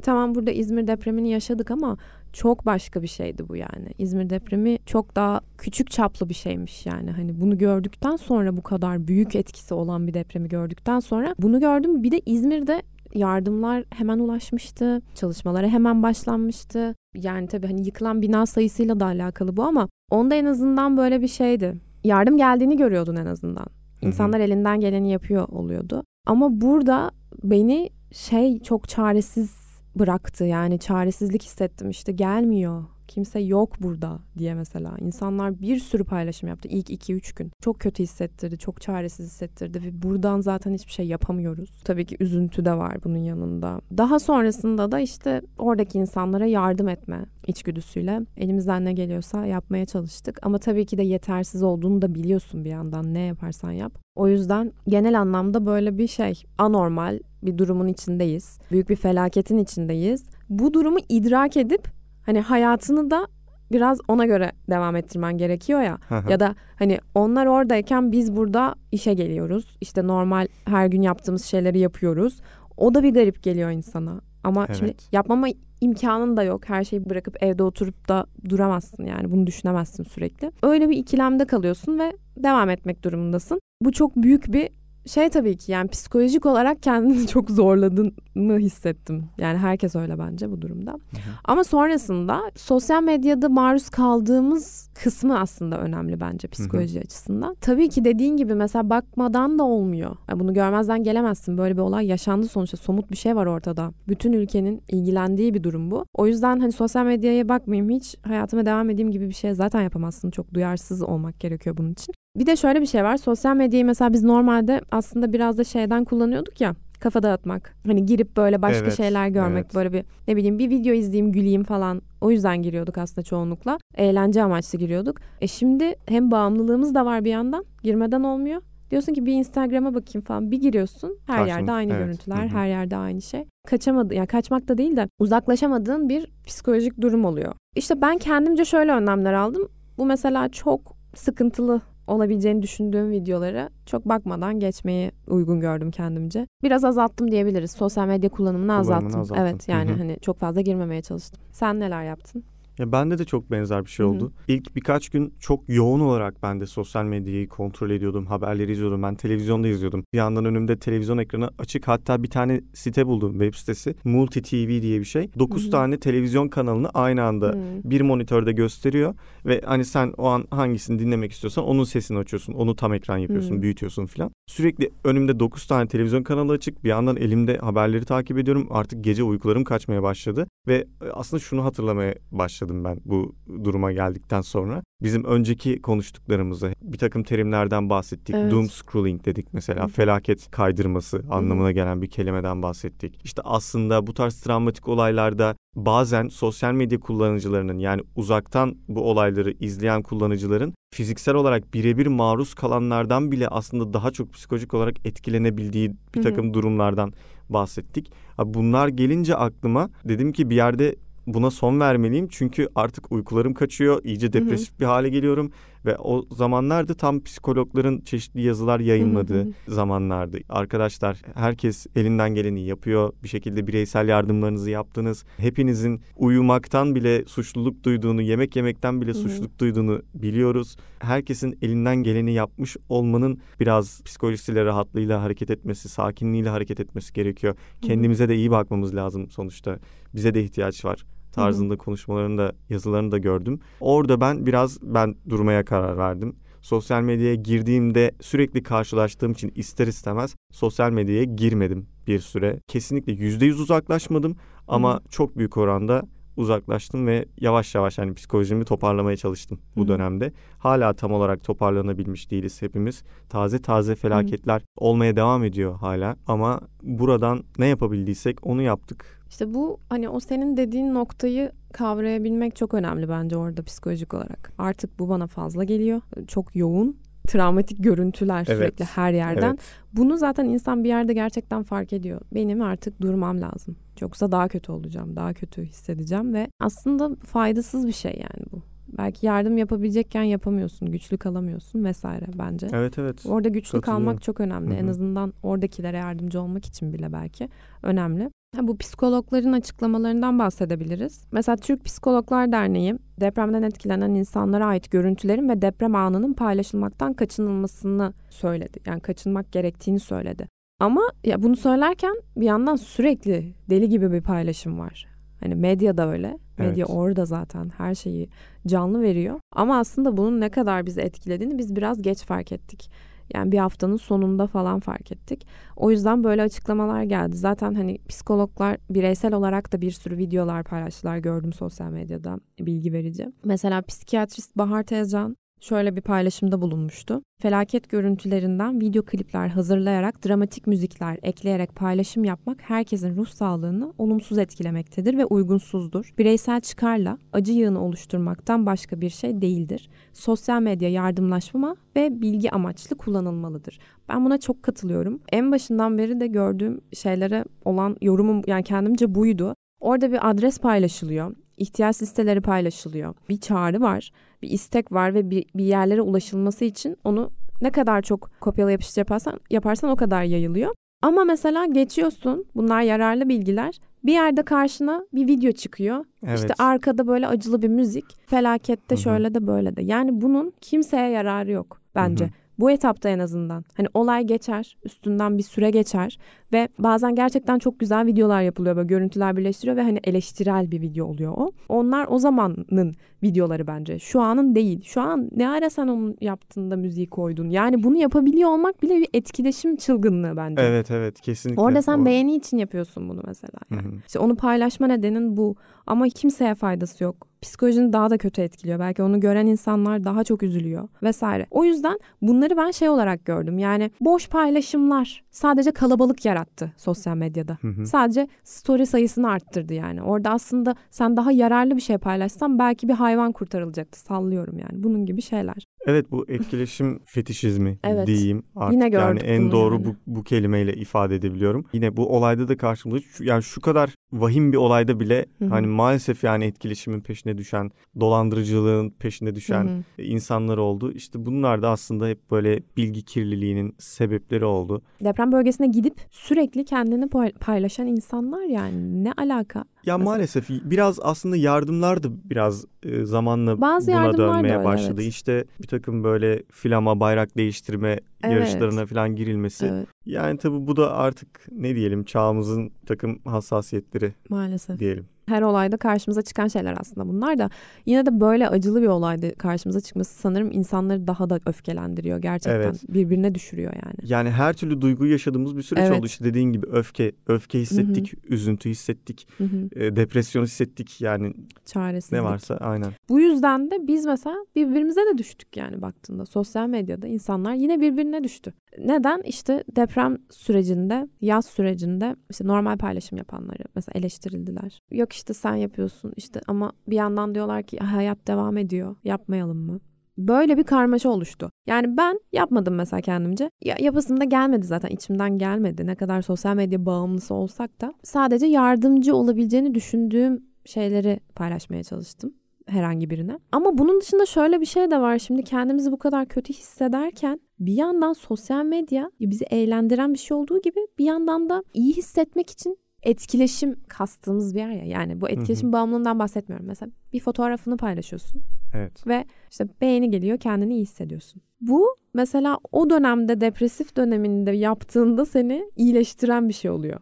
Tamam 0.01 0.35
burada 0.35 0.51
İzmir 0.51 0.87
depremini 0.87 1.29
yaşadık 1.29 1.71
ama 1.71 1.97
çok 2.33 2.65
başka 2.65 3.01
bir 3.01 3.07
şeydi 3.07 3.49
bu 3.49 3.55
yani. 3.55 3.89
İzmir 3.97 4.29
depremi 4.29 4.77
çok 4.85 5.15
daha 5.15 5.41
küçük 5.57 5.91
çaplı 5.91 6.29
bir 6.29 6.33
şeymiş 6.33 6.85
yani. 6.85 7.11
Hani 7.11 7.41
bunu 7.41 7.57
gördükten 7.57 8.15
sonra 8.15 8.57
bu 8.57 8.63
kadar 8.63 9.07
büyük 9.07 9.35
etkisi 9.35 9.73
olan 9.73 10.07
bir 10.07 10.13
depremi 10.13 10.49
gördükten 10.49 10.99
sonra 10.99 11.35
bunu 11.39 11.59
gördüm. 11.59 12.03
Bir 12.03 12.11
de 12.11 12.21
İzmir'de 12.25 12.81
yardımlar 13.13 13.83
hemen 13.89 14.19
ulaşmıştı. 14.19 15.01
Çalışmalara 15.15 15.67
hemen 15.67 16.03
başlanmıştı. 16.03 16.95
Yani 17.15 17.47
tabii 17.47 17.67
hani 17.67 17.85
yıkılan 17.85 18.21
bina 18.21 18.45
sayısıyla 18.45 18.99
da 18.99 19.05
alakalı 19.05 19.57
bu 19.57 19.63
ama 19.63 19.89
onda 20.11 20.35
en 20.35 20.45
azından 20.45 20.97
böyle 20.97 21.21
bir 21.21 21.27
şeydi. 21.27 21.75
Yardım 22.03 22.37
geldiğini 22.37 22.77
görüyordun 22.77 23.15
en 23.15 23.25
azından. 23.25 23.67
İnsanlar 24.01 24.39
elinden 24.39 24.79
geleni 24.79 25.11
yapıyor 25.11 25.47
oluyordu. 25.49 26.03
Ama 26.27 26.61
burada 26.61 27.11
beni 27.43 27.89
şey 28.11 28.59
çok 28.59 28.89
çaresiz 28.89 29.51
bıraktı. 29.95 30.43
Yani 30.43 30.79
çaresizlik 30.79 31.43
hissettim 31.43 31.89
işte 31.89 32.11
gelmiyor. 32.11 32.83
Kimse 33.09 33.39
yok 33.39 33.81
burada 33.81 34.19
diye 34.37 34.53
mesela. 34.53 34.95
İnsanlar 34.99 35.61
bir 35.61 35.79
sürü 35.79 36.03
paylaşım 36.03 36.49
yaptı 36.49 36.67
ilk 36.71 36.89
2-3 36.89 37.35
gün. 37.35 37.51
Çok 37.61 37.79
kötü 37.79 38.03
hissettirdi, 38.03 38.57
çok 38.57 38.81
çaresiz 38.81 39.25
hissettirdi 39.25 39.83
ve 39.83 40.01
buradan 40.01 40.41
zaten 40.41 40.73
hiçbir 40.73 40.91
şey 40.91 41.07
yapamıyoruz. 41.07 41.69
Tabii 41.83 42.05
ki 42.05 42.17
üzüntü 42.19 42.65
de 42.65 42.73
var 42.73 42.97
bunun 43.03 43.17
yanında. 43.17 43.81
Daha 43.97 44.19
sonrasında 44.19 44.91
da 44.91 44.99
işte 44.99 45.41
oradaki 45.57 45.97
insanlara 45.97 46.45
yardım 46.45 46.87
etme 46.87 47.25
içgüdüsüyle 47.47 48.21
elimizden 48.37 48.85
ne 48.85 48.93
geliyorsa 48.93 49.45
yapmaya 49.45 49.85
çalıştık. 49.85 50.39
Ama 50.41 50.57
tabii 50.57 50.85
ki 50.85 50.97
de 50.97 51.03
yetersiz 51.03 51.63
olduğunu 51.63 52.01
da 52.01 52.15
biliyorsun 52.15 52.65
bir 52.65 52.69
yandan 52.69 53.13
ne 53.13 53.19
yaparsan 53.19 53.71
yap. 53.71 53.93
O 54.15 54.27
yüzden 54.27 54.71
genel 54.87 55.19
anlamda 55.19 55.65
böyle 55.65 55.97
bir 55.97 56.07
şey 56.07 56.43
anormal 56.57 57.19
bir 57.43 57.57
durumun 57.57 57.87
içindeyiz. 57.87 58.59
Büyük 58.71 58.89
bir 58.89 58.95
felaketin 58.95 59.57
içindeyiz. 59.57 60.25
Bu 60.49 60.73
durumu 60.73 60.97
idrak 61.09 61.57
edip 61.57 61.98
hani 62.25 62.39
hayatını 62.41 63.11
da 63.11 63.27
biraz 63.71 63.99
ona 64.07 64.25
göre 64.25 64.51
devam 64.69 64.95
ettirmen 64.95 65.37
gerekiyor 65.37 65.81
ya. 65.81 65.97
ya 66.29 66.39
da 66.39 66.55
hani 66.75 66.99
onlar 67.15 67.45
oradayken 67.45 68.11
biz 68.11 68.35
burada 68.35 68.75
işe 68.91 69.13
geliyoruz. 69.13 69.77
İşte 69.81 70.07
normal 70.07 70.47
her 70.65 70.87
gün 70.87 71.01
yaptığımız 71.01 71.45
şeyleri 71.45 71.79
yapıyoruz. 71.79 72.41
O 72.77 72.93
da 72.93 73.03
bir 73.03 73.13
garip 73.13 73.43
geliyor 73.43 73.69
insana. 73.69 74.21
Ama 74.43 74.65
Evet. 74.67 74.77
şimdi 74.77 74.93
yapmama 75.11 75.47
imkanın 75.81 76.37
da 76.37 76.43
yok. 76.43 76.69
Her 76.69 76.83
şeyi 76.83 77.09
bırakıp 77.09 77.43
evde 77.43 77.63
oturup 77.63 78.07
da 78.09 78.25
duramazsın 78.49 79.03
yani. 79.05 79.31
Bunu 79.31 79.47
düşünemezsin 79.47 80.03
sürekli. 80.03 80.51
Öyle 80.63 80.89
bir 80.89 80.97
ikilemde 80.97 81.45
kalıyorsun 81.45 81.99
ve 81.99 82.17
devam 82.37 82.69
etmek 82.69 83.03
durumundasın. 83.03 83.59
Bu 83.81 83.91
çok 83.91 84.15
büyük 84.15 84.53
bir 84.53 84.69
şey 85.09 85.29
tabii 85.29 85.57
ki 85.57 85.71
yani 85.71 85.87
psikolojik 85.87 86.45
olarak 86.45 86.83
kendini 86.83 87.27
çok 87.35 87.51
zorladığını 87.51 88.57
hissettim. 88.59 89.25
Yani 89.37 89.57
herkes 89.57 89.95
öyle 89.95 90.19
bence 90.19 90.51
bu 90.51 90.61
durumda. 90.61 90.99
Ama 91.43 91.63
sonrasında 91.63 92.41
sosyal 92.55 93.03
medyada 93.03 93.49
maruz 93.49 93.89
kaldığımız 93.89 94.89
kısmı 95.03 95.39
aslında 95.39 95.77
önemli 95.79 96.19
bence 96.19 96.47
psikoloji 96.47 96.99
açısından. 96.99 97.55
Tabii 97.61 97.89
ki 97.89 98.05
dediğin 98.05 98.37
gibi 98.37 98.55
mesela 98.55 98.89
bakmadan 98.89 99.59
da 99.59 99.63
olmuyor. 99.63 100.15
Yani 100.29 100.39
bunu 100.39 100.53
görmezden 100.53 101.03
gelemezsin. 101.03 101.57
Böyle 101.57 101.73
bir 101.73 101.81
olay 101.81 102.05
yaşandı 102.07 102.47
sonuçta 102.47 102.77
somut 102.77 103.11
bir 103.11 103.17
şey 103.17 103.35
var 103.35 103.45
ortada. 103.45 103.91
Bütün 104.07 104.33
ülkenin 104.33 104.81
ilgilendiği 104.87 105.53
bir 105.53 105.63
durum 105.63 105.91
bu. 105.91 106.05
O 106.13 106.27
yüzden 106.27 106.59
hani 106.59 106.71
sosyal 106.71 107.05
medyaya 107.05 107.49
bakmayayım 107.49 107.89
hiç 107.89 108.15
hayatıma 108.21 108.65
devam 108.65 108.89
edeyim 108.89 109.11
gibi 109.11 109.29
bir 109.29 109.33
şey 109.33 109.53
zaten 109.53 109.81
yapamazsın. 109.81 110.31
Çok 110.31 110.53
duyarsız 110.53 111.01
olmak 111.01 111.39
gerekiyor 111.39 111.77
bunun 111.77 111.91
için. 111.91 112.13
Bir 112.39 112.45
de 112.45 112.55
şöyle 112.55 112.81
bir 112.81 112.85
şey 112.85 113.03
var. 113.03 113.17
Sosyal 113.17 113.55
medyayı 113.55 113.85
mesela 113.85 114.13
biz 114.13 114.23
normalde 114.23 114.81
aslında 114.91 115.33
biraz 115.33 115.57
da 115.57 115.63
şeyden 115.63 116.05
kullanıyorduk 116.05 116.61
ya 116.61 116.75
kafa 116.99 117.23
dağıtmak. 117.23 117.75
Hani 117.87 118.05
girip 118.05 118.37
böyle 118.37 118.61
başka 118.61 118.83
Evet, 118.83 118.97
şeyler 118.97 119.27
görmek 119.27 119.63
evet. 119.65 119.75
böyle 119.75 119.93
bir 119.93 120.05
ne 120.27 120.35
bileyim 120.35 120.59
bir 120.59 120.69
video 120.69 120.93
izleyeyim 120.93 121.31
güleyim 121.31 121.63
falan. 121.63 122.01
O 122.21 122.31
yüzden 122.31 122.61
giriyorduk 122.61 122.97
aslında 122.97 123.23
çoğunlukla. 123.25 123.77
Eğlence 123.97 124.43
amaçlı 124.43 124.79
giriyorduk. 124.79 125.17
E 125.41 125.47
şimdi 125.47 125.95
hem 126.07 126.31
bağımlılığımız 126.31 126.95
da 126.95 127.05
var 127.05 127.25
bir 127.25 127.29
yandan. 127.29 127.65
Girmeden 127.83 128.23
olmuyor. 128.23 128.61
Diyorsun 128.91 129.13
ki 129.13 129.25
bir 129.25 129.33
Instagram'a 129.33 129.93
bakayım 129.93 130.25
falan. 130.25 130.51
Bir 130.51 130.61
giriyorsun. 130.61 131.17
Her 131.27 131.37
Karşına- 131.37 131.47
yerde 131.57 131.71
aynı 131.71 131.93
evet. 131.93 132.05
görüntüler, 132.05 132.37
Hı 132.37 132.41
hı. 132.43 132.47
her 132.57 132.67
yerde 132.67 132.95
aynı 132.97 133.21
şey. 133.21 133.45
Kaçamadı 133.67 134.13
yani 134.13 134.27
kaçmak 134.27 134.67
da 134.67 134.77
değil 134.77 134.95
de 134.97 135.07
uzaklaşamadığın 135.19 136.09
bir 136.09 136.31
psikolojik 136.45 137.01
durum 137.01 137.25
oluyor. 137.25 137.53
İşte 137.75 138.01
ben 138.01 138.17
kendimce 138.17 138.65
şöyle 138.65 138.91
önlemler 138.91 139.33
aldım. 139.33 139.67
Bu 139.97 140.05
mesela 140.05 140.49
çok 140.49 140.95
sıkıntılı 141.15 141.81
olabileceğini 142.09 142.61
düşündüğüm 142.61 143.11
videoları 143.11 143.69
çok 143.85 144.05
bakmadan 144.05 144.59
geçmeyi 144.59 145.11
uygun 145.27 145.59
gördüm 145.59 145.91
kendimce. 145.91 146.47
Biraz 146.63 146.83
azalttım 146.85 147.31
diyebiliriz. 147.31 147.71
Sosyal 147.71 148.07
medya 148.07 148.29
kullanımını 148.29 148.67
Kullanımını 148.67 148.79
azalttım. 148.97 149.19
azalttın. 149.21 149.41
Evet 149.43 149.67
yani 149.69 149.89
Hı 149.91 149.93
hı. 149.93 149.97
hani 149.97 150.17
çok 150.21 150.37
fazla 150.37 150.61
girmemeye 150.61 151.01
çalıştım. 151.01 151.41
Sen 151.51 151.79
neler 151.79 152.03
yaptın? 152.03 152.43
Ya 152.79 152.91
bende 152.91 153.17
de 153.17 153.25
çok 153.25 153.51
benzer 153.51 153.85
bir 153.85 153.89
şey 153.89 154.05
oldu. 154.05 154.31
İlk 154.47 154.75
birkaç 154.75 155.09
gün 155.09 155.33
çok 155.39 155.63
yoğun 155.67 155.99
olarak 155.99 156.43
ben 156.43 156.59
de 156.61 156.65
sosyal 156.65 157.03
medyayı 157.05 157.47
kontrol 157.47 157.89
ediyordum. 157.89 158.25
Haberleri 158.25 158.71
izliyordum. 158.71 159.03
Ben 159.03 159.15
televizyonda 159.15 159.67
izliyordum. 159.67 160.03
Bir 160.13 160.17
yandan 160.17 160.45
önümde 160.45 160.79
televizyon 160.79 161.17
ekranı 161.17 161.49
açık. 161.59 161.87
Hatta 161.87 162.23
bir 162.23 162.29
tane 162.29 162.61
site 162.73 163.07
buldum 163.07 163.31
web 163.31 163.53
sitesi. 163.55 163.95
Multi 164.03 164.41
TV 164.41 164.81
diye 164.81 164.99
bir 164.99 165.05
şey. 165.05 165.29
9 165.39 165.63
Hı 165.63 165.67
hı. 165.67 165.71
tane 165.71 165.99
televizyon 165.99 166.47
kanalını 166.47 166.89
aynı 166.89 167.23
anda 167.23 167.51
Hmm. 167.53 167.91
bir 167.91 168.01
monitörde 168.01 168.51
gösteriyor 168.51 169.15
ve 169.45 169.61
hani 169.65 169.85
sen 169.85 170.13
o 170.17 170.25
an 170.27 170.43
hangisini 170.51 170.99
dinlemek 170.99 171.31
istiyorsan 171.31 171.63
onun 171.65 171.83
sesini 171.83 172.17
açıyorsun. 172.17 172.53
Onu 172.53 172.75
tam 172.75 172.93
ekran 172.93 173.17
yapıyorsun, 173.17 173.55
Hmm. 173.55 173.61
büyütüyorsun 173.61 174.05
filan. 174.05 174.31
Sürekli 174.47 174.89
önümde 175.03 175.39
9 175.39 175.67
tane 175.67 175.87
televizyon 175.87 176.23
kanalı 176.23 176.51
açık. 176.51 176.83
Bir 176.83 176.89
yandan 176.89 177.17
elimde 177.17 177.57
haberleri 177.57 178.05
takip 178.05 178.37
ediyorum. 178.37 178.67
Artık 178.69 179.03
gece 179.03 179.23
uykularım 179.23 179.63
kaçmaya 179.63 180.03
başladı 180.03 180.47
ve 180.67 180.75
e, 180.75 181.09
aslında 181.13 181.39
şunu 181.41 181.65
hatırlamaya 181.65 182.15
başladım 182.31 182.68
ben 182.83 182.99
bu 183.05 183.35
duruma 183.63 183.91
geldikten 183.91 184.41
sonra. 184.41 184.83
Bizim 185.03 185.23
önceki 185.23 185.81
konuştuklarımızı 185.81 186.73
bir 186.81 186.97
takım 186.97 187.23
terimlerden 187.23 187.89
bahsettik. 187.89 188.35
Evet. 188.35 188.51
Doom 188.51 188.69
scrolling 188.69 189.25
dedik 189.25 189.53
mesela. 189.53 189.83
Hı. 189.83 189.87
Felaket 189.87 190.51
kaydırması 190.51 191.23
anlamına 191.29 191.71
gelen 191.71 192.01
bir 192.01 192.07
kelimeden 192.07 192.61
bahsettik. 192.61 193.21
İşte 193.23 193.41
aslında 193.45 194.07
bu 194.07 194.13
tarz 194.13 194.41
travmatik 194.41 194.87
olaylarda 194.87 195.55
bazen 195.75 196.27
sosyal 196.27 196.73
medya 196.73 196.99
kullanıcılarının 196.99 197.77
yani 197.77 198.01
uzaktan 198.15 198.75
bu 198.87 199.01
olayları 199.01 199.51
izleyen 199.51 200.01
kullanıcıların 200.01 200.73
fiziksel 200.93 201.35
olarak 201.35 201.73
birebir 201.73 202.07
maruz 202.07 202.53
kalanlardan 202.53 203.31
bile 203.31 203.47
aslında 203.47 203.93
daha 203.93 204.11
çok 204.11 204.33
psikolojik 204.33 204.73
olarak 204.73 205.05
etkilenebildiği 205.05 205.95
bir 206.15 206.21
takım 206.21 206.53
durumlardan 206.53 207.13
bahsettik. 207.49 208.11
Bunlar 208.45 208.87
gelince 208.87 209.35
aklıma 209.35 209.89
dedim 210.05 210.31
ki 210.31 210.49
bir 210.49 210.55
yerde 210.55 210.95
buna 211.33 211.51
son 211.51 211.79
vermeliyim 211.79 212.27
çünkü 212.27 212.67
artık 212.75 213.11
uykularım 213.11 213.53
kaçıyor, 213.53 214.03
iyice 214.03 214.33
depresif 214.33 214.79
bir 214.79 214.85
hale 214.85 215.09
geliyorum 215.09 215.51
ve 215.85 215.97
o 215.97 216.25
zamanlarda 216.31 216.93
tam 216.93 217.23
psikologların 217.23 218.01
çeşitli 218.01 218.41
yazılar 218.41 218.79
yayınladığı 218.79 219.47
zamanlardı. 219.67 220.37
Arkadaşlar 220.49 221.21
herkes 221.35 221.87
elinden 221.95 222.35
geleni 222.35 222.65
yapıyor. 222.65 223.13
Bir 223.23 223.27
şekilde 223.27 223.67
bireysel 223.67 224.07
yardımlarınızı 224.07 224.69
yaptınız. 224.69 225.25
Hepinizin 225.37 226.01
uyumaktan 226.15 226.95
bile 226.95 227.25
suçluluk 227.25 227.83
duyduğunu, 227.83 228.21
yemek 228.21 228.55
yemekten 228.55 229.01
bile 229.01 229.13
suçluluk 229.13 229.59
duyduğunu 229.59 230.01
biliyoruz. 230.13 230.75
Herkesin 230.99 231.57
elinden 231.61 231.95
geleni 231.95 232.33
yapmış 232.33 232.77
olmanın 232.89 233.39
biraz 233.59 234.01
psikolojisiyle, 234.03 234.65
rahatlığıyla 234.65 235.23
hareket 235.23 235.49
etmesi, 235.49 235.89
sakinliğiyle 235.89 236.49
hareket 236.49 236.79
etmesi 236.79 237.13
gerekiyor. 237.13 237.55
Kendimize 237.81 238.29
de 238.29 238.35
iyi 238.35 238.51
bakmamız 238.51 238.95
lazım 238.95 239.31
sonuçta. 239.31 239.79
Bize 240.15 240.33
de 240.33 240.43
ihtiyaç 240.43 240.85
var 240.85 241.05
tarzında 241.39 241.77
konuşmalarını 241.77 242.37
da 242.37 242.53
yazılarını 242.69 243.11
da 243.11 243.17
gördüm. 243.17 243.59
Orada 243.79 244.21
ben 244.21 244.45
biraz 244.45 244.81
ben 244.81 245.15
durmaya 245.29 245.65
karar 245.65 245.97
verdim. 245.97 246.35
Sosyal 246.61 247.01
medyaya 247.01 247.35
girdiğimde 247.35 248.11
sürekli 248.21 248.63
karşılaştığım 248.63 249.31
için 249.31 249.51
ister 249.55 249.87
istemez 249.87 250.35
sosyal 250.51 250.91
medyaya 250.91 251.23
girmedim 251.23 251.87
bir 252.07 252.19
süre. 252.19 252.59
Kesinlikle 252.67 253.13
%100 253.13 253.61
uzaklaşmadım 253.61 254.35
ama 254.67 254.95
Hı. 254.95 254.99
çok 255.09 255.37
büyük 255.37 255.57
oranda 255.57 256.03
uzaklaştım 256.37 257.07
ve 257.07 257.25
yavaş 257.41 257.75
yavaş 257.75 257.97
hani 257.97 258.13
psikolojimi 258.13 258.65
toparlamaya 258.65 259.17
çalıştım 259.17 259.59
bu 259.75 259.83
Hı. 259.83 259.87
dönemde. 259.87 260.31
Hala 260.59 260.93
tam 260.93 261.11
olarak 261.13 261.43
toparlanabilmiş 261.43 262.31
değiliz 262.31 262.61
hepimiz. 262.61 263.03
Taze 263.29 263.61
taze 263.61 263.95
felaketler 263.95 264.61
olmaya 264.77 265.15
devam 265.15 265.43
ediyor 265.43 265.75
hala 265.75 266.15
ama 266.27 266.61
buradan 266.83 267.43
ne 267.57 267.67
yapabildiysek 267.67 268.47
onu 268.47 268.61
yaptık. 268.61 269.18
İşte 269.29 269.53
bu 269.53 269.79
hani 269.89 270.09
o 270.09 270.19
senin 270.19 270.57
dediğin 270.57 270.93
noktayı 270.93 271.51
kavrayabilmek 271.73 272.55
çok 272.55 272.73
önemli 272.73 273.09
bence 273.09 273.37
orada 273.37 273.63
psikolojik 273.63 274.13
olarak. 274.13 274.53
Artık 274.57 274.99
bu 274.99 275.09
bana 275.09 275.27
fazla 275.27 275.63
geliyor. 275.63 276.01
Çok 276.27 276.55
yoğun 276.55 276.97
travmatik 277.27 277.83
görüntüler 277.83 278.45
Evet. 278.49 278.57
sürekli 278.57 278.85
her 278.85 279.13
yerden. 279.13 279.49
Evet. 279.49 279.59
Bunu 279.93 280.17
zaten 280.17 280.45
insan 280.45 280.83
bir 280.83 280.89
yerde 280.89 281.13
gerçekten 281.13 281.63
fark 281.63 281.93
ediyor. 281.93 282.21
Benim 282.33 282.61
artık 282.61 283.01
durmam 283.01 283.41
lazım. 283.41 283.75
Yoksa 284.01 284.31
daha 284.31 284.47
kötü 284.47 284.71
olacağım, 284.71 285.15
daha 285.15 285.33
kötü 285.33 285.63
hissedeceğim 285.63 286.33
ve 286.33 286.47
aslında 286.59 287.15
faydasız 287.15 287.87
bir 287.87 287.91
şey 287.91 288.11
yani 288.11 288.45
bu. 288.51 288.61
Belki 288.97 289.25
yardım 289.25 289.57
yapabilecekken 289.57 290.23
yapamıyorsun, 290.23 290.91
güçlü 290.91 291.17
kalamıyorsun 291.17 291.83
vesaire 291.83 292.25
bence. 292.39 292.67
Evet 292.73 292.99
evet. 292.99 293.25
Orada 293.25 293.49
güçlü 293.49 293.81
kalmak 293.81 294.21
çok 294.21 294.39
önemli. 294.39 294.73
Hı 294.73 294.77
En 294.79 294.87
azından 294.87 295.33
oradakilere 295.43 295.97
yardımcı 295.97 296.41
olmak 296.41 296.65
için 296.65 296.93
bile 296.93 297.13
belki 297.13 297.49
önemli. 297.83 298.29
Ha, 298.55 298.67
bu 298.67 298.77
psikologların 298.77 299.53
açıklamalarından 299.53 300.39
bahsedebiliriz. 300.39 301.23
Mesela 301.31 301.55
Türk 301.55 301.85
Psikologlar 301.85 302.51
Derneği 302.51 302.95
depremden 303.19 303.63
etkilenen 303.63 304.13
insanlara 304.13 304.65
ait 304.65 304.91
görüntülerin 304.91 305.49
ve 305.49 305.61
deprem 305.61 305.95
anının 305.95 306.33
paylaşılmaktan 306.33 307.13
kaçınılmasını 307.13 308.13
söyledi. 308.29 308.79
Yani 308.85 308.99
kaçınmak 308.99 309.51
gerektiğini 309.51 309.99
söyledi. 309.99 310.47
Ama 310.79 311.01
ya 311.25 311.41
bunu 311.41 311.55
söylerken 311.55 312.15
bir 312.37 312.45
yandan 312.45 312.75
sürekli 312.75 313.53
deli 313.69 313.89
gibi 313.89 314.11
bir 314.11 314.21
paylaşım 314.21 314.79
var. 314.79 315.07
Hani 315.39 315.55
medya 315.55 315.97
da 315.97 316.09
öyle. 316.09 316.37
Medya 316.57 316.85
Evet. 316.89 316.97
orada 316.97 317.25
zaten 317.25 317.71
her 317.77 317.95
şeyi 317.95 318.29
canlı 318.67 319.01
veriyor. 319.01 319.39
Ama 319.55 319.79
aslında 319.79 320.17
bunun 320.17 320.41
ne 320.41 320.49
kadar 320.49 320.85
bizi 320.85 321.01
etkilediğini 321.01 321.57
biz 321.57 321.75
biraz 321.75 322.01
geç 322.01 322.25
fark 322.25 322.51
ettik. 322.51 322.91
Yani 323.33 323.51
bir 323.51 323.57
haftanın 323.57 323.97
sonunda 323.97 324.47
falan 324.47 324.79
fark 324.79 325.11
ettik. 325.11 325.47
O 325.75 325.91
yüzden 325.91 326.23
böyle 326.23 326.41
açıklamalar 326.41 327.03
geldi. 327.03 327.35
Zaten 327.35 327.73
hani 327.73 327.97
psikologlar 328.09 328.77
bireysel 328.89 329.33
olarak 329.33 329.73
da 329.73 329.81
bir 329.81 329.91
sürü 329.91 330.17
videolar 330.17 330.63
paylaştılar 330.63 331.17
gördüm 331.17 331.53
sosyal 331.53 331.89
medyada 331.91 332.39
bilgi 332.59 332.93
verici. 332.93 333.27
Mesela 333.43 333.81
psikiyatrist 333.81 334.57
Bahar 334.57 334.83
Tezcan 334.83 335.37
şöyle 335.59 335.95
bir 335.95 336.01
paylaşımda 336.01 336.61
bulunmuştu. 336.61 337.21
Felaket 337.41 337.89
görüntülerinden 337.89 338.81
video 338.81 339.03
klipler 339.05 339.47
hazırlayarak 339.47 340.25
dramatik 340.25 340.67
müzikler 340.67 341.17
ekleyerek 341.23 341.75
paylaşım 341.75 342.23
yapmak 342.23 342.57
herkesin 342.61 343.15
ruh 343.15 343.27
sağlığını 343.27 343.93
olumsuz 343.97 344.37
etkilemektedir 344.37 345.17
ve 345.17 345.25
uygunsuzdur. 345.25 346.13
Bireysel 346.17 346.61
çıkarla 346.61 347.17
acı 347.33 347.53
yığını 347.53 347.83
oluşturmaktan 347.83 348.65
başka 348.65 349.01
bir 349.01 349.09
şey 349.09 349.41
değildir. 349.41 349.89
Sosyal 350.13 350.61
medya 350.61 350.89
yardımlaşma 350.89 351.75
ve 351.95 352.21
bilgi 352.21 352.51
amaçlı 352.51 352.97
kullanılmalıdır. 352.97 353.79
Ben 354.09 354.25
buna 354.25 354.39
çok 354.39 354.63
katılıyorum. 354.63 355.21
En 355.31 355.51
başından 355.51 355.97
beri 355.97 356.19
de 356.19 356.27
gördüğüm 356.27 356.81
şeylere 356.93 357.45
olan 357.65 357.97
yorumum 358.01 358.41
yani 358.47 358.63
kendimce 358.63 359.15
buydu. 359.15 359.55
Orada 359.79 360.11
bir 360.11 360.29
adres 360.29 360.59
paylaşılıyor 360.59 361.35
ihtiyaç 361.59 362.01
listeleri 362.01 362.41
paylaşılıyor. 362.41 363.15
Bir 363.29 363.37
çağrı 363.37 363.81
var, 363.81 364.11
bir 364.41 364.49
istek 364.49 364.91
var 364.91 365.13
ve 365.13 365.29
bir, 365.29 365.45
bir 365.55 365.65
yerlere 365.65 366.01
ulaşılması 366.01 366.65
için 366.65 366.97
onu 367.03 367.31
ne 367.61 367.71
kadar 367.71 368.01
çok 368.01 368.31
kopyala 368.41 368.71
yapıştır 368.71 369.01
yaparsan, 369.01 369.39
yaparsan 369.49 369.89
o 369.89 369.95
kadar 369.95 370.23
yayılıyor. 370.23 370.73
Ama 371.01 371.23
mesela 371.23 371.65
geçiyorsun, 371.65 372.45
bunlar 372.55 372.81
yararlı 372.81 373.29
bilgiler. 373.29 373.79
Bir 374.05 374.13
yerde 374.13 374.43
karşına 374.43 375.05
bir 375.13 375.27
video 375.27 375.51
çıkıyor. 375.51 376.05
Evet. 376.27 376.39
İşte 376.39 376.53
arkada 376.59 377.07
böyle 377.07 377.27
acılı 377.27 377.61
bir 377.61 377.67
müzik. 377.67 378.05
Felakette 378.27 378.95
Hı-hı. 378.95 379.03
şöyle 379.03 379.35
de 379.35 379.47
böyle 379.47 379.75
de. 379.75 379.83
Yani 379.83 380.21
bunun 380.21 380.53
kimseye 380.61 381.09
yararı 381.09 381.51
yok 381.51 381.81
bence. 381.95 382.25
Hı-hı. 382.25 382.33
Bu 382.59 382.71
etapta 382.71 383.09
en 383.09 383.19
azından. 383.19 383.65
Hani 383.77 383.87
olay 383.93 384.23
geçer, 384.23 384.77
üstünden 384.83 385.37
bir 385.37 385.43
süre 385.43 385.69
geçer 385.69 386.17
ve 386.53 386.67
bazen 386.79 387.15
gerçekten 387.15 387.59
çok 387.59 387.79
güzel 387.79 388.05
videolar 388.05 388.41
yapılıyor 388.41 388.75
böyle 388.75 388.87
görüntüler 388.87 389.37
birleştiriyor 389.37 389.77
ve 389.77 389.81
hani 389.81 389.99
eleştirel 390.03 390.71
bir 390.71 390.81
video 390.81 391.05
oluyor 391.05 391.33
o. 391.37 391.51
Onlar 391.69 392.07
o 392.09 392.19
zamanın 392.19 392.95
videoları 393.23 393.67
bence. 393.67 393.99
Şu 393.99 394.21
anın 394.21 394.55
değil. 394.55 394.81
Şu 394.83 395.01
an 395.01 395.29
ne 395.35 395.49
ara 395.49 395.69
sen 395.69 395.87
onun 395.87 396.17
yaptığında 396.21 396.75
müziği 396.75 397.09
koydun. 397.09 397.49
Yani 397.49 397.83
bunu 397.83 397.97
yapabiliyor 397.97 398.49
olmak 398.49 398.81
bile 398.81 398.97
bir 398.97 399.07
etkileşim 399.13 399.75
çılgınlığı 399.75 400.37
bence. 400.37 400.61
Evet 400.61 400.91
evet 400.91 401.21
kesinlikle. 401.21 401.61
Orada 401.61 401.81
sen 401.81 401.99
o... 401.99 402.05
beğeni 402.05 402.35
için 402.35 402.57
yapıyorsun 402.57 403.09
bunu 403.09 403.21
mesela. 403.25 403.59
Yani. 403.71 403.81
Hı 403.83 403.87
hı. 403.87 403.93
İşte 404.07 404.19
onu 404.19 404.35
paylaşma 404.35 404.87
nedenin 404.87 405.37
bu. 405.37 405.55
Ama 405.87 406.07
kimseye 406.09 406.55
faydası 406.55 407.03
yok 407.03 407.28
psikolojini 407.41 407.93
daha 407.93 408.09
da 408.09 408.17
kötü 408.17 408.41
etkiliyor. 408.41 408.79
Belki 408.79 409.03
onu 409.03 409.19
gören 409.19 409.47
insanlar 409.47 410.03
daha 410.03 410.23
çok 410.23 410.43
üzülüyor 410.43 410.87
vesaire. 411.03 411.47
O 411.51 411.63
yüzden 411.63 411.99
bunları 412.21 412.57
ben 412.57 412.71
şey 412.71 412.89
olarak 412.89 413.25
gördüm. 413.25 413.57
Yani 413.57 413.91
boş 414.01 414.29
paylaşımlar 414.29 415.23
sadece 415.31 415.71
kalabalık 415.71 416.25
yarattı 416.25 416.73
sosyal 416.77 417.15
medyada. 417.15 417.57
Hı 417.61 417.67
hı. 417.67 417.85
Sadece 417.85 418.27
story 418.43 418.85
sayısını 418.85 419.29
arttırdı 419.29 419.73
yani. 419.73 420.01
Orada 420.01 420.29
aslında 420.29 420.75
sen 420.91 421.17
daha 421.17 421.31
yararlı 421.31 421.75
bir 421.75 421.81
şey 421.81 421.97
paylaşsan 421.97 422.59
belki 422.59 422.87
bir 422.87 422.93
hayvan 422.93 423.31
kurtarılacaktı. 423.31 423.99
Sallıyorum 423.99 424.57
yani. 424.57 424.83
Bunun 424.83 425.05
gibi 425.05 425.21
şeyler. 425.21 425.65
Evet 425.85 426.11
bu 426.11 426.25
etkileşim 426.27 426.99
fetişizmi 427.05 427.79
evet. 427.83 428.07
diyeyim 428.07 428.43
artık 428.55 428.73
Yine 428.73 428.95
yani 428.95 429.19
en 429.19 429.51
doğru 429.51 429.73
yani. 429.73 429.85
bu, 429.85 429.95
bu 430.07 430.23
kelimeyle 430.23 430.73
ifade 430.73 431.15
edebiliyorum. 431.15 431.65
Yine 431.73 431.97
bu 431.97 432.17
olayda 432.17 432.47
da 432.47 432.57
karşımıza 432.57 433.05
yani 433.19 433.43
şu 433.43 433.61
kadar 433.61 433.95
vahim 434.13 434.51
bir 434.51 434.57
olayda 434.57 434.99
bile 434.99 435.25
Hı-hı. 435.39 435.49
hani 435.49 435.67
maalesef 435.67 436.23
yani 436.23 436.45
etkileşimin 436.45 437.01
peşine 437.01 437.37
düşen, 437.37 437.71
dolandırıcılığın 437.99 438.89
peşine 438.89 439.35
düşen 439.35 439.63
Hı-hı. 439.63 440.01
insanlar 440.01 440.57
oldu. 440.57 440.91
İşte 440.91 441.25
bunlar 441.25 441.61
da 441.61 441.69
aslında 441.69 442.07
hep 442.07 442.31
böyle 442.31 442.63
bilgi 442.77 443.05
kirliliğinin 443.05 443.75
sebepleri 443.79 444.45
oldu. 444.45 444.81
Deprem 445.03 445.31
bölgesine 445.31 445.67
gidip 445.67 445.93
sürekli 446.11 446.65
kendini 446.65 447.09
paylaşan 447.39 447.87
insanlar 447.87 448.43
yani 448.43 449.03
ne 449.03 449.13
alaka? 449.13 449.59
Ya 449.85 449.97
Mesela... 449.97 450.11
maalesef 450.11 450.49
biraz 450.49 450.99
aslında 451.01 451.37
yardımlar 451.37 452.03
da 452.03 452.07
biraz 452.29 452.65
e, 452.83 453.05
zamanla 453.05 453.61
Bazı 453.61 453.91
buna 453.91 454.17
dönmeye 454.17 454.57
öyle, 454.57 454.65
başladı. 454.65 455.01
Evet. 455.01 455.09
İşte 455.09 455.45
takım 455.69 456.03
böyle 456.03 456.43
filama 456.51 456.99
bayrak 456.99 457.37
değiştirme 457.37 457.99
evet. 458.23 458.33
yarışlarına 458.33 458.85
falan 458.85 459.15
girilmesi. 459.15 459.65
Evet. 459.65 459.87
Yani 460.05 460.37
tabii 460.37 460.67
bu 460.67 460.75
da 460.75 460.93
artık 460.95 461.47
ne 461.51 461.75
diyelim 461.75 462.03
çağımızın 462.03 462.71
takım 462.85 463.19
hassasiyetleri 463.25 464.13
maalesef 464.29 464.79
diyelim 464.79 465.05
her 465.29 465.41
olayda 465.41 465.77
karşımıza 465.77 466.21
çıkan 466.21 466.47
şeyler 466.47 466.77
aslında 466.79 467.07
bunlar 467.07 467.37
da 467.37 467.49
yine 467.85 468.05
de 468.05 468.19
böyle 468.19 468.49
acılı 468.49 468.81
bir 468.81 468.87
olayda 468.87 469.35
karşımıza 469.35 469.81
çıkması 469.81 470.19
sanırım 470.19 470.51
insanları 470.51 471.07
daha 471.07 471.29
da 471.29 471.39
öfkelendiriyor 471.45 472.17
gerçekten 472.17 472.59
evet. 472.59 472.83
birbirine 472.89 473.35
düşürüyor 473.35 473.73
yani. 473.73 473.95
Yani 474.03 474.29
her 474.29 474.53
türlü 474.53 474.81
duyguyu 474.81 475.11
yaşadığımız 475.11 475.57
bir 475.57 475.61
süreç 475.61 475.83
evet. 475.87 475.99
oldu 475.99 476.05
işte 476.05 476.25
dediğin 476.25 476.51
gibi 476.51 476.67
öfke 476.67 477.11
öfke 477.27 477.59
hissettik, 477.59 478.13
Hı-hı. 478.13 478.33
üzüntü 478.33 478.69
hissettik, 478.69 479.27
e, 479.75 479.95
depresyon 479.95 480.43
hissettik 480.43 481.01
yani 481.01 481.33
çaresizlik. 481.65 482.11
Ne 482.11 482.23
varsa 482.23 482.55
aynen. 482.55 482.91
Bu 483.09 483.19
yüzden 483.19 483.71
de 483.71 483.87
biz 483.87 484.05
mesela 484.05 484.35
birbirimize 484.55 485.01
de 485.01 485.17
düştük 485.17 485.57
yani 485.57 485.81
baktığında 485.81 486.25
sosyal 486.25 486.67
medyada 486.67 487.07
insanlar 487.07 487.53
yine 487.53 487.81
birbirine 487.81 488.23
düştü. 488.23 488.53
Neden? 488.77 489.21
İşte 489.21 489.63
deprem 489.75 490.17
sürecinde, 490.29 491.07
yaz 491.21 491.45
sürecinde 491.45 492.15
işte 492.29 492.47
normal 492.47 492.77
paylaşım 492.77 493.17
yapanları 493.17 493.63
mesela 493.75 493.99
eleştirildiler. 493.99 494.81
Yok 494.91 495.13
işte 495.19 495.33
sen 495.33 495.55
yapıyorsun 495.55 496.13
işte 496.15 496.41
ama 496.47 496.71
bir 496.87 496.95
yandan 496.95 497.35
diyorlar 497.35 497.63
ki 497.63 497.77
hayat 497.77 498.27
devam 498.27 498.57
ediyor. 498.57 498.95
Yapmayalım 499.03 499.57
mı? 499.57 499.79
Böyle 500.17 500.57
bir 500.57 500.63
karmaşa 500.63 501.09
oluştu. 501.09 501.51
Yani 501.67 501.97
ben 501.97 502.19
yapmadım 502.31 502.75
mesela 502.75 503.01
kendimce. 503.01 503.51
Ya, 503.65 503.75
yapasım 503.79 504.19
da 504.19 504.23
gelmedi 504.23 504.65
zaten 504.65 504.89
içimden 504.89 505.37
gelmedi. 505.37 505.87
Ne 505.87 505.95
kadar 505.95 506.21
sosyal 506.21 506.55
medya 506.55 506.85
bağımlısı 506.85 507.33
olsak 507.33 507.81
da 507.81 507.93
sadece 508.03 508.45
yardımcı 508.45 509.15
olabileceğini 509.15 509.75
düşündüğüm 509.75 510.43
şeyleri 510.65 511.19
paylaşmaya 511.35 511.83
çalıştım 511.83 512.33
herhangi 512.69 513.09
birine. 513.09 513.39
Ama 513.51 513.77
bunun 513.77 514.01
dışında 514.01 514.25
şöyle 514.25 514.61
bir 514.61 514.65
şey 514.65 514.91
de 514.91 515.01
var. 515.01 515.19
Şimdi 515.19 515.43
kendimizi 515.43 515.91
bu 515.91 515.99
kadar 515.99 516.25
kötü 516.25 516.53
hissederken 516.53 517.39
bir 517.59 517.73
yandan 517.73 518.13
sosyal 518.13 518.65
medya 518.65 519.11
bizi 519.19 519.45
eğlendiren 519.45 520.13
bir 520.13 520.19
şey 520.19 520.37
olduğu 520.37 520.61
gibi 520.61 520.79
bir 520.99 521.05
yandan 521.05 521.49
da 521.49 521.63
iyi 521.73 521.93
hissetmek 521.93 522.49
için 522.49 522.77
etkileşim 523.03 523.75
kastığımız 523.87 524.55
bir 524.55 524.59
yer 524.59 524.69
ya. 524.69 524.83
Yani 524.83 525.21
bu 525.21 525.29
etkileşim 525.29 525.67
hı 525.67 525.67
hı. 525.67 525.73
bağımlılığından 525.73 526.19
bahsetmiyorum. 526.19 526.67
Mesela 526.67 526.91
bir 527.13 527.19
fotoğrafını 527.19 527.77
paylaşıyorsun. 527.77 528.41
Evet. 528.73 529.07
Ve 529.07 529.25
işte 529.51 529.67
beğeni 529.81 530.11
geliyor 530.11 530.37
kendini 530.37 530.73
iyi 530.73 530.81
hissediyorsun. 530.81 531.41
Bu 531.61 531.87
mesela 532.13 532.57
o 532.71 532.89
dönemde 532.89 533.41
depresif 533.41 533.97
döneminde 533.97 534.51
yaptığında 534.51 535.25
seni 535.25 535.71
iyileştiren 535.75 536.49
bir 536.49 536.53
şey 536.53 536.71
oluyor. 536.71 536.99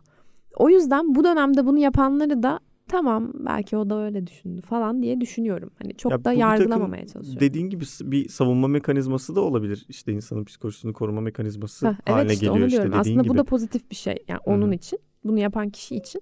O 0.56 0.70
yüzden 0.70 1.16
bu 1.16 1.24
dönemde 1.24 1.66
bunu 1.66 1.80
yapanları 1.80 2.44
da 2.44 2.60
tamam 2.88 3.34
belki 3.34 3.78
o 3.78 3.90
da 3.90 4.04
öyle 4.06 4.28
düşündü 4.28 4.62
falan 4.62 5.04
diye 5.04 5.22
düşünüyorum. 5.22 5.72
Hani 5.82 5.94
çok 5.94 6.12
ya 6.12 6.26
da 6.26 6.34
yargılamamaya 6.34 7.06
takım, 7.06 7.14
çalışıyorum. 7.14 7.40
Dediğin 7.40 7.70
gibi 7.70 7.86
bir 8.02 8.30
savunma 8.30 8.68
mekanizması 8.68 9.36
da 9.36 9.42
olabilir. 9.42 9.86
İşte 9.90 10.12
insanın 10.12 10.44
psikolojisini 10.44 10.94
koruma 10.94 11.22
mekanizması 11.22 11.88
Heh, 11.88 11.94
haline 12.06 12.22
evet 12.22 12.32
işte 12.32 12.46
geliyor 12.46 12.64
onu 12.64 12.72
diyorum. 12.72 12.90
işte 12.92 13.00
Aslında 13.00 13.22
gibi. 13.22 13.34
bu 13.34 13.38
da 13.38 13.44
pozitif 13.44 13.92
bir 13.92 13.96
şey. 13.96 14.24
Yani 14.28 14.40
Hı-hı. 14.46 14.56
onun 14.56 14.72
için, 14.72 15.00
bunu 15.28 15.40
yapan 15.40 15.70
kişi 15.70 15.96
için 15.96 16.22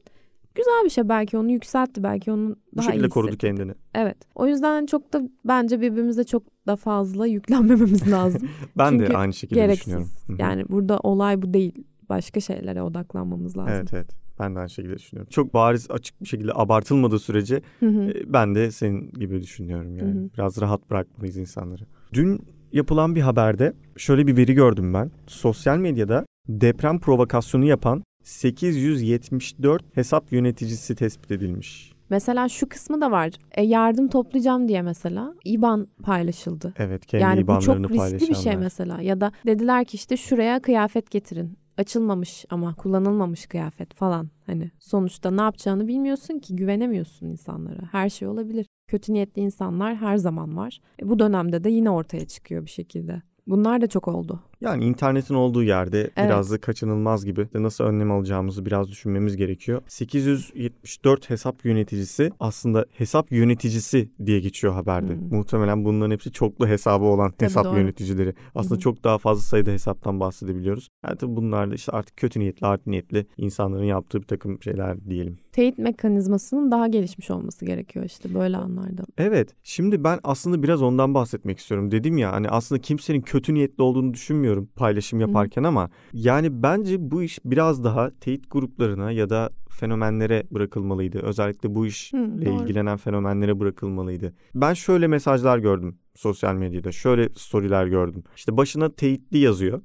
güzel 0.56 0.82
bir 0.86 0.90
şey 0.90 1.10
belki 1.10 1.38
onu 1.38 1.52
yükseltti 1.52 2.04
belki 2.04 2.32
onun 2.32 2.50
daha 2.50 2.88
Bu 2.88 2.92
şekilde 2.92 3.10
korudu 3.10 3.38
kendini. 3.38 3.72
Evet. 3.96 4.18
O 4.36 4.48
yüzden 4.48 4.86
çok 4.86 5.14
da 5.14 5.22
bence 5.46 5.82
birbirimize 5.82 6.24
çok 6.24 6.44
da 6.68 6.76
fazla 6.76 7.28
yüklenmememiz 7.28 8.12
lazım. 8.12 8.50
ben 8.78 8.90
Çünkü 8.90 9.08
de 9.12 9.18
aynı 9.18 9.34
şekilde 9.34 9.60
gereksiz. 9.60 9.86
düşünüyorum. 9.86 10.10
Yani 10.40 10.70
burada 10.70 11.00
olay 11.00 11.42
bu 11.42 11.54
değil. 11.54 11.84
Başka 12.10 12.40
şeylere 12.40 12.82
odaklanmamız 12.82 13.58
lazım. 13.58 13.74
Evet 13.76 13.94
evet. 13.94 14.10
Ben 14.40 14.56
de 14.56 14.60
aynı 14.60 14.70
şekilde 14.70 14.96
düşünüyorum. 14.96 15.30
Çok 15.30 15.54
bariz 15.54 15.92
açık 15.92 16.22
bir 16.22 16.28
şekilde 16.28 16.52
abartılmadığı 16.56 17.20
sürece 17.20 17.62
hı 17.80 17.86
hı. 17.86 18.02
E, 18.02 18.34
ben 18.34 18.56
de 18.56 18.72
senin 18.72 19.12
gibi 19.12 19.42
düşünüyorum 19.42 19.96
yani. 19.98 20.14
Hı 20.14 20.20
hı. 20.20 20.30
Biraz 20.38 20.62
rahat 20.62 20.90
bırakmalıyız 20.90 21.38
insanları. 21.38 21.84
Dün 22.14 22.42
yapılan 22.72 23.16
bir 23.16 23.22
haberde 23.22 23.74
şöyle 23.98 24.28
bir 24.28 24.38
veri 24.38 24.54
gördüm 24.54 24.94
ben. 24.94 25.12
Sosyal 25.28 25.78
medyada 25.78 26.26
deprem 26.50 27.00
provokasyonu 27.00 27.66
yapan 27.66 28.04
874 28.26 29.84
hesap 29.98 30.32
yöneticisi 30.32 30.96
tespit 30.96 31.32
edilmiş. 31.32 31.92
Mesela 32.10 32.50
şu 32.50 32.70
kısmı 32.70 33.02
da 33.02 33.12
var. 33.12 33.32
E, 33.52 33.64
yardım 33.64 34.08
toplayacağım 34.08 34.68
diye 34.68 34.82
mesela 34.82 35.36
IBAN 35.46 35.88
paylaşıldı. 36.04 36.74
Evet 36.78 37.06
kendi 37.06 37.24
yani 37.24 37.40
IBAN'larını 37.40 37.88
paylaşanlar. 37.88 38.02
Yani 38.02 38.12
bu 38.12 38.20
çok 38.20 38.22
riskli 38.22 38.30
bir 38.30 38.44
şey 38.44 38.58
mesela. 38.58 39.02
Ya 39.02 39.22
da 39.22 39.32
dediler 39.46 39.86
ki 39.86 39.96
işte 39.96 40.18
şuraya 40.18 40.62
kıyafet 40.62 41.12
getirin 41.12 41.58
açılmamış 41.78 42.46
ama 42.50 42.76
kullanılmamış 42.76 43.46
kıyafet 43.46 43.94
falan. 43.94 44.30
Hani 44.46 44.72
sonuçta 44.80 45.32
ne 45.32 45.42
yapacağını 45.42 45.88
bilmiyorsun 45.88 46.40
ki 46.40 46.56
güvenemiyorsun 46.56 47.28
insanlara. 47.28 47.82
Her 47.92 48.10
şey 48.10 48.28
olabilir. 48.28 48.68
Kötü 48.88 49.14
niyetli 49.14 49.42
insanlar 49.42 49.96
her 49.96 50.18
zaman 50.18 50.58
var. 50.58 50.80
E, 51.02 51.10
bu 51.10 51.20
dönemde 51.20 51.64
de 51.64 51.70
yine 51.70 51.90
ortaya 51.90 52.26
çıkıyor 52.26 52.66
bir 52.66 52.72
şekilde. 52.72 53.22
Bunlar 53.48 53.82
da 53.82 53.88
çok 53.88 54.08
oldu. 54.08 54.40
Yani 54.62 54.86
internetin 54.86 55.36
olduğu 55.36 55.64
yerde 55.64 56.00
Evet. 56.02 56.30
biraz 56.30 56.52
da 56.52 56.58
kaçınılmaz 56.62 57.26
gibi 57.26 57.48
nasıl 57.54 57.84
önlem 57.84 58.12
alacağımızı 58.12 58.66
biraz 58.66 58.90
düşünmemiz 58.90 59.38
gerekiyor. 59.38 59.82
874 59.88 61.30
hesap 61.30 61.66
yöneticisi 61.66 62.32
aslında 62.40 62.86
hesap 62.98 63.32
yöneticisi 63.32 64.10
diye 64.26 64.40
geçiyor 64.40 64.74
haberde. 64.74 65.14
Hmm. 65.16 65.38
Muhtemelen 65.38 65.86
bunların 65.86 66.12
hepsi 66.12 66.32
çoklu 66.32 66.68
hesabı 66.68 67.06
olan 67.06 67.32
Tabii, 67.32 67.46
hesap 67.46 67.66
doğru. 67.66 67.80
yöneticileri. 67.80 68.34
Aslında 68.56 68.76
hı. 68.76 68.80
çok 68.80 69.04
daha 69.04 69.18
fazla 69.18 69.42
sayıda 69.42 69.72
hesaptan 69.72 70.20
bahsedebiliyoruz. 70.20 70.88
Yani 71.06 71.18
tabii 71.18 71.36
bunlar 71.36 71.72
da 71.72 71.76
işte 71.76 71.92
artık 71.92 72.18
kötü 72.18 72.40
niyetli, 72.40 72.68
art 72.68 72.88
niyetli 72.88 73.26
insanların 73.38 73.84
yaptığı 73.84 74.22
bir 74.22 74.28
takım 74.28 74.62
şeyler 74.62 75.10
diyelim. 75.10 75.38
Teyit 75.52 75.78
mekanizmasının 75.78 76.72
daha 76.72 76.88
gelişmiş 76.88 77.32
olması 77.32 77.66
gerekiyor 77.66 78.06
işte 78.06 78.34
böyle 78.34 78.58
anlarda. 78.58 79.04
Evet. 79.18 79.56
Şimdi 79.64 80.04
ben 80.04 80.20
aslında 80.24 80.64
biraz 80.64 80.82
ondan 80.82 81.14
bahsetmek 81.14 81.60
istiyorum. 81.60 81.92
Dedim 81.92 82.18
ya 82.18 82.32
hani 82.32 82.50
aslında 82.50 82.82
kimsenin 82.82 83.22
kötü 83.22 83.54
niyetli 83.54 83.84
olduğunu 83.84 84.14
düşünmüyorum 84.14 84.45
paylaşım 84.76 85.20
yaparken 85.20 85.64
ama 85.64 85.90
yani 86.14 86.64
bence 86.64 87.12
bu 87.12 87.24
iş 87.24 87.40
biraz 87.46 87.84
daha 87.84 88.12
teyit 88.20 88.52
gruplarına 88.52 89.12
ya 89.12 89.30
da 89.30 89.50
fenomenlere 89.70 90.44
bırakılmalıydı. 90.52 91.20
Özellikle 91.20 91.76
bu 91.76 91.86
işle 91.86 92.18
Hı, 92.18 92.46
doğru. 92.46 92.50
ilgilenen 92.50 92.98
fenomenlere 92.98 93.60
bırakılmalıydı. 93.60 94.34
Ben 94.56 94.74
şöyle 94.74 95.08
mesajlar 95.08 95.58
gördüm 95.58 95.98
sosyal 96.16 96.56
medyada. 96.56 96.92
Şöyle 96.92 97.30
storyler 97.30 97.88
gördüm. 97.88 98.24
İşte 98.36 98.58
başına 98.58 98.90
teyitli 98.90 99.38
yazıyor. 99.38 99.82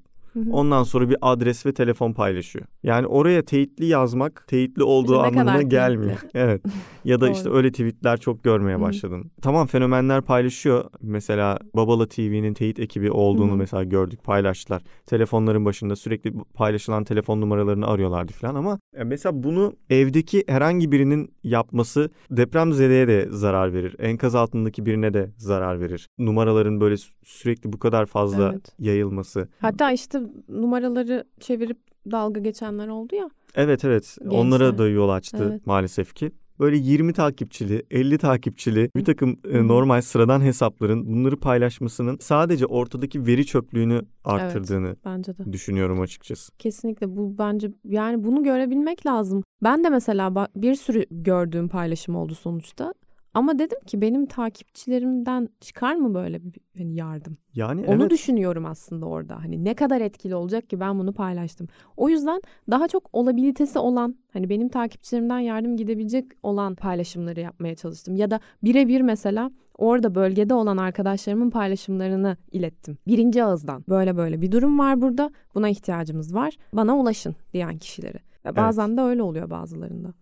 Ondan 0.50 0.82
sonra 0.82 1.10
bir 1.10 1.16
adres 1.22 1.66
ve 1.66 1.72
telefon 1.74 2.12
paylaşıyor. 2.12 2.64
Yani 2.82 3.06
oraya 3.06 3.42
teyitli 3.44 3.86
yazmak 3.86 4.44
teyitli 4.48 4.82
olduğu 4.82 5.14
İşte 5.16 5.26
anlamına 5.26 5.52
teyitli. 5.52 5.68
gelmiyor. 5.68 6.18
evet. 6.34 6.62
Ya 7.04 7.20
da 7.20 7.30
işte 7.30 7.50
öyle 7.50 7.70
tweetler 7.70 8.16
çok 8.20 8.44
görmeye 8.44 8.80
başladım. 8.80 9.30
Tamam 9.42 9.66
fenomenler 9.66 10.22
paylaşıyor. 10.22 10.84
Mesela 11.02 11.58
Babala 11.76 12.08
TV'nin 12.08 12.54
teyit 12.54 12.78
ekibi 12.80 13.10
olduğunu 13.10 13.56
mesela 13.56 13.84
gördük 13.84 14.24
paylaştılar. 14.24 14.82
Telefonların 15.06 15.64
başında 15.64 15.96
sürekli 15.96 16.32
paylaşılan 16.54 17.04
telefon 17.04 17.40
numaralarını 17.40 17.86
arıyorlardı 17.86 18.32
falan 18.32 18.54
ama 18.54 18.78
e, 18.96 19.04
mesela 19.04 19.42
bunu 19.42 19.72
evdeki 19.90 20.44
herhangi 20.48 20.92
birinin 20.92 21.32
yapması 21.44 22.10
depremzedeye 22.30 23.08
de 23.08 23.26
zarar 23.30 23.72
verir. 23.72 23.96
Enkaz 23.98 24.34
altındaki 24.34 24.86
birine 24.86 25.14
de 25.14 25.30
zarar 25.36 25.80
verir. 25.80 26.06
Numaraların 26.18 26.80
böyle 26.80 26.94
sü- 26.94 27.12
sürekli 27.24 27.72
bu 27.72 27.78
kadar 27.78 28.06
fazla 28.06 28.50
Evet. 28.52 28.72
yayılması. 28.78 29.48
Hatta 29.60 29.92
işte 29.92 30.19
numaraları 30.48 31.24
çevirip 31.40 31.78
dalga 32.10 32.40
geçenler 32.40 32.88
oldu 32.88 33.14
ya. 33.16 33.30
Evet 33.54 33.84
evet 33.84 34.16
Gençler. 34.22 34.38
onlara 34.38 34.78
da 34.78 34.88
yol 34.88 35.08
açtı 35.08 35.48
Evet. 35.50 35.66
maalesef 35.66 36.14
ki. 36.14 36.30
Böyle 36.60 36.76
20 36.76 37.12
takipçili, 37.12 37.82
50 37.90 38.18
takipçili 38.18 38.90
bir 38.96 39.04
takım 39.04 39.36
e, 39.50 39.66
normal 39.66 40.00
sıradan 40.02 40.40
hesapların 40.40 41.06
bunları 41.06 41.36
paylaşmasının 41.36 42.18
sadece 42.20 42.66
ortadaki 42.66 43.26
veri 43.26 43.46
çöplüğünü 43.46 44.02
arttırdığını 44.24 44.96
Bence 45.04 45.38
de. 45.38 45.52
düşünüyorum 45.52 46.00
açıkçası. 46.00 46.52
Kesinlikle 46.58 47.16
bu 47.16 47.38
bence 47.38 47.70
yani 47.84 48.24
bunu 48.24 48.42
görebilmek 48.42 49.06
lazım. 49.06 49.42
Ben 49.64 49.84
de 49.84 49.88
mesela 49.88 50.48
bir 50.56 50.74
sürü 50.74 51.04
gördüğüm 51.10 51.68
paylaşım 51.68 52.16
oldu 52.16 52.34
sonuçta. 52.34 52.94
Ama 53.34 53.58
dedim 53.58 53.78
ki 53.86 54.00
benim 54.00 54.26
takipçilerimden 54.26 55.48
çıkar 55.60 55.94
mı 55.94 56.14
böyle 56.14 56.44
bir 56.44 56.52
hani 56.78 56.94
yardım? 56.94 57.36
Yani 57.54 57.80
Onu 57.86 58.02
evet. 58.02 58.10
düşünüyorum 58.10 58.66
aslında 58.66 59.06
orada. 59.06 59.36
Hani 59.42 59.64
ne 59.64 59.74
kadar 59.74 60.00
etkili 60.00 60.34
olacak 60.34 60.70
ki 60.70 60.80
ben 60.80 60.98
bunu 60.98 61.12
paylaştım. 61.12 61.68
O 61.96 62.08
yüzden 62.08 62.40
daha 62.70 62.88
çok 62.88 63.10
olabilitesi 63.12 63.78
olan 63.78 64.16
hani 64.32 64.48
benim 64.48 64.68
takipçilerimden 64.68 65.38
yardım 65.38 65.76
gidebilecek 65.76 66.24
olan 66.42 66.74
paylaşımları 66.74 67.40
yapmaya 67.40 67.74
çalıştım. 67.74 68.16
Ya 68.16 68.30
da 68.30 68.40
birebir 68.62 69.00
mesela 69.00 69.50
orada 69.78 70.14
bölgede 70.14 70.54
olan 70.54 70.76
arkadaşlarımın 70.76 71.50
paylaşımlarını 71.50 72.36
ilettim. 72.52 72.98
Birinci 73.06 73.44
ağızdan 73.44 73.84
böyle 73.88 74.16
böyle 74.16 74.42
bir 74.42 74.52
durum 74.52 74.78
var 74.78 75.00
burada. 75.00 75.30
Buna 75.54 75.68
ihtiyacımız 75.68 76.34
var. 76.34 76.56
Bana 76.72 76.96
ulaşın 76.96 77.34
diyen 77.52 77.78
kişileri. 77.78 78.18
Ve 78.44 78.56
bazen 78.56 78.96
de 78.96 79.00
öyle 79.00 79.22
oluyor 79.22 79.50
bazılarında. 79.50 80.12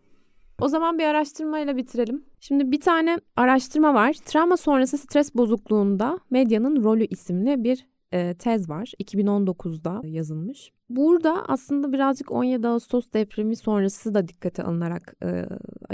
O 0.61 0.69
zaman 0.69 0.99
bir 0.99 1.05
araştırmayla 1.05 1.77
bitirelim. 1.77 2.25
Şimdi 2.41 2.73
bir 2.73 2.81
tane 2.81 3.19
araştırma 3.37 3.95
var. 3.95 4.13
Travma 4.13 4.57
sonrası 4.57 4.99
stres 4.99 5.35
bozukluğunda 5.35 6.19
medyanın 6.31 6.85
rolü 6.85 7.05
isimli 7.05 7.65
bir 7.65 7.87
e, 8.13 8.35
tez 8.35 8.69
var. 8.69 8.93
2019'da 9.03 10.01
yazılmış. 10.05 10.73
Burada 10.91 11.45
aslında 11.49 11.93
birazcık 11.93 12.33
17 12.33 12.69
Ağustos 12.69 13.13
depremi 13.15 13.57
sonrası 13.57 14.15
da 14.15 14.29
dikkate 14.29 14.63
alınarak 14.63 15.15
e, 15.25 15.47